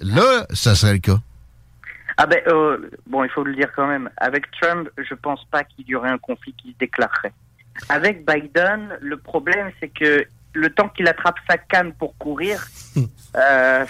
là, 0.00 0.46
ça 0.54 0.74
serait 0.74 0.94
le 0.94 0.98
cas. 1.00 1.18
Ah 2.16 2.26
ben 2.26 2.40
euh, 2.46 2.78
bon, 3.06 3.24
il 3.24 3.30
faut 3.30 3.44
le 3.44 3.54
dire 3.54 3.68
quand 3.76 3.86
même. 3.86 4.08
Avec 4.16 4.44
Trump, 4.60 4.88
je 4.96 5.14
pense 5.14 5.44
pas 5.50 5.64
qu'il 5.64 5.86
y 5.86 5.94
aurait 5.94 6.10
un 6.10 6.18
conflit 6.18 6.54
qui 6.54 6.72
se 6.72 6.78
déclarerait. 6.78 7.32
Avec 7.88 8.24
Biden, 8.24 8.96
le 9.00 9.16
problème 9.18 9.70
c'est 9.80 9.88
que 9.88 10.24
le 10.52 10.70
temps 10.70 10.88
qu'il 10.88 11.08
attrape 11.08 11.34
sa 11.50 11.58
canne 11.58 11.92
pour 11.94 12.16
courir 12.16 12.64
euh, 13.36 13.84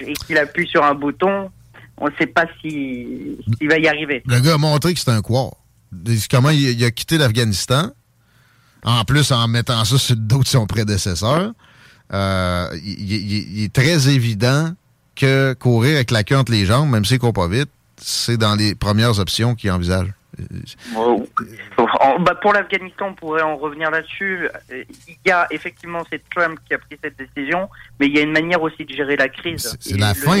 et 0.00 0.12
qu'il 0.14 0.38
appuie 0.38 0.68
sur 0.68 0.84
un 0.84 0.94
bouton, 0.94 1.50
on 1.98 2.06
ne 2.06 2.12
sait 2.18 2.26
pas 2.26 2.46
si 2.60 3.36
s'il 3.58 3.68
va 3.68 3.78
y 3.78 3.88
arriver. 3.88 4.22
Le 4.26 4.40
gars 4.40 4.54
a 4.54 4.58
montré 4.58 4.92
que 4.92 4.98
c'était 4.98 5.12
un 5.12 5.22
quoi. 5.22 5.50
Comment 6.30 6.50
il, 6.50 6.84
a 6.84 6.90
quitté 6.90 7.18
l'Afghanistan. 7.18 7.90
En 8.84 9.04
plus, 9.04 9.32
en 9.32 9.48
mettant 9.48 9.84
ça 9.84 9.96
sur 9.96 10.14
le 10.14 10.20
dos 10.20 10.42
de 10.42 10.46
son 10.46 10.66
prédécesseur. 10.66 11.52
Euh, 12.12 12.68
il, 12.84 13.64
est 13.64 13.72
très 13.72 14.08
évident 14.08 14.72
que 15.14 15.54
courir 15.54 15.96
avec 15.96 16.10
la 16.10 16.22
queue 16.22 16.36
entre 16.36 16.52
les 16.52 16.66
jambes, 16.66 16.90
même 16.90 17.04
s'il 17.04 17.18
court 17.18 17.32
pas 17.32 17.48
vite, 17.48 17.70
c'est 17.96 18.36
dans 18.36 18.54
les 18.56 18.74
premières 18.74 19.18
options 19.18 19.54
qu'il 19.54 19.70
envisage. 19.70 20.08
En- 20.96 22.20
bah, 22.20 22.34
pour 22.40 22.52
l'Afghanistan, 22.52 23.08
on 23.10 23.14
pourrait 23.14 23.42
en 23.42 23.56
revenir 23.56 23.90
là-dessus. 23.90 24.48
Euh, 24.72 24.84
Il 25.08 25.16
y 25.26 25.30
a 25.30 25.46
effectivement 25.50 26.02
c'est 26.10 26.22
Trump 26.30 26.58
qui 26.66 26.74
a 26.74 26.78
pris 26.78 26.98
cette 27.02 27.16
décision, 27.18 27.68
mais 27.98 28.06
il 28.06 28.14
y 28.16 28.18
a 28.18 28.22
une 28.22 28.32
manière 28.32 28.60
aussi 28.62 28.84
de 28.84 28.92
gérer 28.94 29.16
la 29.16 29.28
crise. 29.28 29.76
C'est- 29.80 29.96
la 29.98 30.14
fin, 30.14 30.36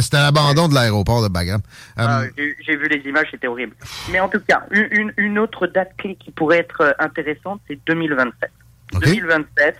c'était 0.00 0.16
l'abandon 0.16 0.68
de 0.68 0.74
l'aéroport 0.74 1.22
de 1.22 1.28
Bagram. 1.28 1.60
Euh, 1.98 2.04
Ah, 2.06 2.22
j'ai 2.36 2.56
j'ai 2.64 2.76
vu 2.76 2.88
les 2.88 3.08
images, 3.08 3.28
c'était 3.30 3.46
horrible. 3.46 3.74
Mais 4.10 4.20
en 4.20 4.28
tout 4.28 4.40
cas, 4.40 4.62
une, 4.70 5.38
autre 5.38 5.66
date 5.66 5.92
clé 5.96 6.16
qui 6.16 6.30
pourrait 6.30 6.58
être 6.58 6.80
euh, 6.80 6.92
intéressante, 6.98 7.60
c'est 7.68 7.78
2027. 7.86 8.50
Ok. 8.94 9.04
2027, 9.04 9.76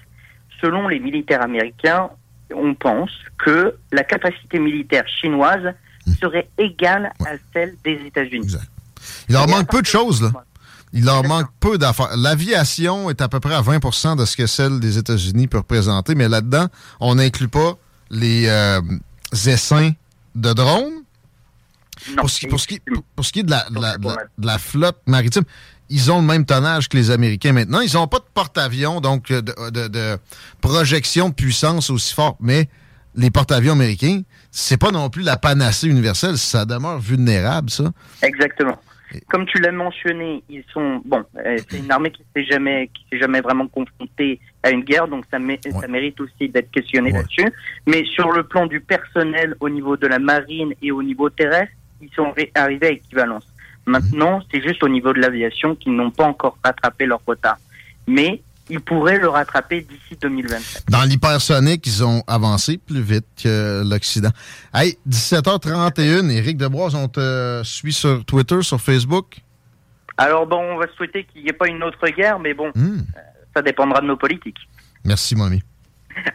selon 0.61 0.88
les 0.88 1.00
militaires 1.00 1.42
américains, 1.42 2.11
on 2.55 2.74
pense 2.74 3.11
que 3.38 3.76
la 3.92 4.05
capacité 4.05 4.59
militaire 4.59 5.07
chinoise 5.09 5.74
Hmm. 6.07 6.12
serait 6.14 6.48
égale 6.57 7.12
à 7.26 7.33
celle 7.53 7.74
des 7.85 8.00
États-Unis. 8.07 8.57
Il 9.29 9.33
leur 9.35 9.49
manque 9.49 9.71
peu 9.71 9.81
de 9.83 9.87
choses, 9.87 10.23
là. 10.23 10.31
Il 10.93 11.05
leur 11.05 11.23
manque 11.23 11.47
peu 11.61 11.79
d'affaires. 11.79 12.17
L'aviation 12.17 13.11
est 13.11 13.21
à 13.21 13.29
peu 13.29 13.39
près 13.39 13.55
à 13.55 13.63
20% 13.63 14.17
de 14.17 14.25
ce 14.25 14.37
que 14.37 14.47
celle 14.47 14.81
des 14.81 14.99
États-Unis 14.99 15.47
peut 15.47 15.59
représenter, 15.59 16.15
mais 16.17 16.29
là-dedans, 16.29 16.67
on 16.99 17.15
n'inclut 17.15 17.47
pas 17.49 17.75
les 18.11 18.47
euh, 18.49 18.81
essaims 19.47 19.93
de 20.35 20.53
drones. 20.53 20.91
Non, 22.11 22.23
Pour 22.23 22.31
ce, 22.31 22.41
qui, 22.41 22.47
pour, 22.49 22.59
ce 22.61 22.67
qui, 22.67 22.75
effectivement. 22.75 23.05
pour 23.15 23.25
ce 23.25 23.33
qui 23.33 23.41
est 23.41 23.43
de 23.45 23.51
la, 23.51 23.69
de 23.71 23.79
la- 23.81 23.99
de 23.99 24.09
la- 24.09 24.15
de 24.39 24.47
la 24.47 24.59
flotte 24.59 24.99
maritime, 25.07 25.45
ils 25.91 26.11
ont 26.11 26.21
le 26.21 26.27
même 26.27 26.45
tonnage 26.45 26.89
que 26.89 26.97
les 26.97 27.11
Américains 27.11 27.53
maintenant. 27.53 27.81
Ils 27.81 27.93
n'ont 27.95 28.09
pas 28.09 28.19
de 28.19 28.25
porte-avions, 28.35 29.01
donc 29.01 29.31
euh, 29.31 29.43
de 29.43 30.19
projection 30.61 31.29
de 31.29 31.35
puissance 31.35 31.91
aussi 31.91 32.15
forte, 32.15 32.37
mais 32.41 32.69
les 33.15 33.31
porte-avions 33.31 33.73
américains, 33.75 34.23
c'est 34.51 34.77
pas 34.77 34.91
non 34.93 35.11
plus 35.11 35.23
la 35.23 35.37
panacée 35.37 35.89
universelle. 35.89 36.39
Ça 36.39 36.65
demeure 36.65 36.99
vulnérable, 37.01 37.71
ça. 37.71 37.85
Exactement. 38.23 38.79
Comme 39.29 39.46
tu 39.46 39.59
l'as 39.61 39.73
mentionné, 39.73 40.42
ils 40.49 40.64
sont 40.73 41.01
bon. 41.05 41.25
euh, 41.44 41.59
c'est 41.68 41.79
une 41.79 41.90
armée 41.90 42.11
qui 42.11 42.23
s'est 42.35 42.44
jamais, 42.44 42.88
qui 42.94 43.05
s'est 43.11 43.18
jamais 43.18 43.40
vraiment 43.40 43.66
confrontée 43.66 44.38
à 44.62 44.70
une 44.70 44.83
guerre, 44.83 45.09
donc 45.09 45.25
ça, 45.31 45.38
mé- 45.38 45.59
ça 45.81 45.88
mérite 45.88 46.20
aussi 46.20 46.49
d'être 46.49 46.70
questionné 46.70 47.11
Ouais. 47.12 47.18
là-dessus. 47.18 47.49
Mais 47.87 48.05
sur 48.05 48.31
le 48.31 48.42
plan 48.44 48.66
du 48.66 48.81
personnel, 48.81 49.55
au 49.61 49.68
niveau 49.68 49.96
de 49.96 50.07
la 50.07 50.18
marine 50.18 50.75
et 50.83 50.90
au 50.92 51.03
niveau 51.03 51.29
terrestre, 51.31 51.73
ils 52.01 52.11
sont 52.14 52.33
arrivés 52.55 52.87
à 52.87 52.90
équivalence. 52.90 53.46
Maintenant, 53.87 54.40
c'est 54.51 54.62
juste 54.62 54.83
au 54.83 54.88
niveau 54.88 55.12
de 55.12 55.20
l'aviation 55.20 55.75
qu'ils 55.75 55.94
n'ont 55.94 56.11
pas 56.11 56.25
encore 56.25 56.59
rattrapé 56.62 57.07
leur 57.07 57.20
retard. 57.27 57.57
Mais 58.07 58.40
ils 58.70 58.80
pourraient 58.80 59.18
le 59.18 59.28
rattraper 59.28 59.83
d'ici 59.83 60.16
2027. 60.20 60.85
Dans 60.88 61.02
l'hypersonique, 61.02 61.87
ils 61.87 62.04
ont 62.04 62.22
avancé 62.26 62.78
plus 62.78 63.02
vite 63.02 63.26
que 63.42 63.83
l'Occident. 63.85 64.30
Hey, 64.72 64.96
17h31, 65.09 66.30
Éric 66.30 66.56
Debroise, 66.56 66.94
on 66.94 67.09
te 67.09 67.61
suit 67.64 67.92
sur 67.92 68.24
Twitter, 68.24 68.62
sur 68.62 68.80
Facebook? 68.80 69.38
Alors 70.16 70.46
bon, 70.46 70.61
on 70.74 70.78
va 70.78 70.87
souhaiter 70.96 71.24
qu'il 71.24 71.42
n'y 71.42 71.48
ait 71.48 71.52
pas 71.54 71.68
une 71.68 71.83
autre 71.83 72.06
guerre, 72.09 72.38
mais 72.38 72.54
bon, 72.54 72.70
Hmm. 72.74 72.98
euh, 73.16 73.20
ça 73.54 73.62
dépendra 73.62 74.00
de 74.00 74.06
nos 74.06 74.16
politiques. 74.16 74.59
Merci, 75.04 75.35
mon 75.35 75.44
ami. 75.44 75.62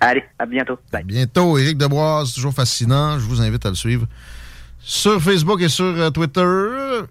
Allez, 0.02 0.24
à 0.40 0.46
bientôt. 0.46 0.80
À 0.94 1.04
bientôt, 1.04 1.58
Éric 1.58 1.78
Deboise, 1.78 2.34
toujours 2.34 2.54
fascinant. 2.54 3.20
Je 3.20 3.26
vous 3.26 3.42
invite 3.42 3.66
à 3.66 3.70
le 3.70 3.76
suivre 3.76 4.08
sur 4.88 5.20
Facebook 5.20 5.60
et 5.62 5.68
sur 5.68 5.84
euh, 5.86 6.12
Twitter. 6.12 6.46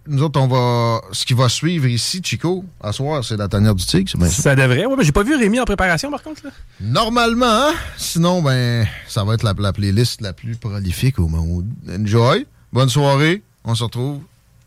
Nous 0.06 0.22
autres, 0.22 0.40
on 0.40 0.46
va. 0.46 1.00
Ce 1.12 1.24
qui 1.24 1.34
va 1.34 1.48
suivre 1.48 1.86
ici, 1.86 2.22
Chico, 2.24 2.64
à 2.80 2.92
soir, 2.92 3.24
c'est 3.24 3.36
la 3.36 3.48
tanière 3.48 3.74
du 3.74 3.84
tigre, 3.84 4.08
c'est 4.08 4.16
bien 4.16 4.28
ça? 4.28 4.42
Ça 4.42 4.56
devrait. 4.56 4.86
Ouais, 4.86 4.94
mais 4.96 5.04
j'ai 5.04 5.12
pas 5.12 5.24
vu 5.24 5.34
Rémi 5.34 5.58
en 5.58 5.64
préparation, 5.64 6.10
par 6.10 6.22
contre. 6.22 6.44
Là. 6.44 6.50
Normalement, 6.80 7.46
hein? 7.68 7.72
Sinon, 7.96 8.42
ben, 8.42 8.86
ça 9.08 9.24
va 9.24 9.34
être 9.34 9.42
la, 9.42 9.54
la 9.58 9.72
playlist 9.72 10.20
la 10.20 10.32
plus 10.32 10.56
prolifique 10.56 11.18
au 11.18 11.26
monde. 11.26 11.66
Enjoy. 11.90 12.46
Bonne 12.72 12.88
soirée. 12.88 13.42
On 13.64 13.74
se 13.74 13.82
retrouve 13.82 14.20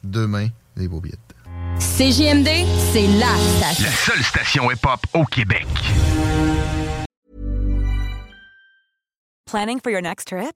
demain, 0.04 0.50
les 0.76 0.90
beaux 0.90 1.00
billets. 1.00 1.16
CJMD, 1.80 2.50
c'est 2.92 3.08
la 3.20 3.34
station. 3.58 3.86
La 3.86 3.92
seule 3.92 4.24
station 4.24 4.72
hip-hop 4.72 5.00
au 5.14 5.24
Québec. 5.26 5.68
Planning 9.46 9.80
for 9.82 9.92
your 9.92 10.02
next 10.02 10.28
trip? 10.28 10.56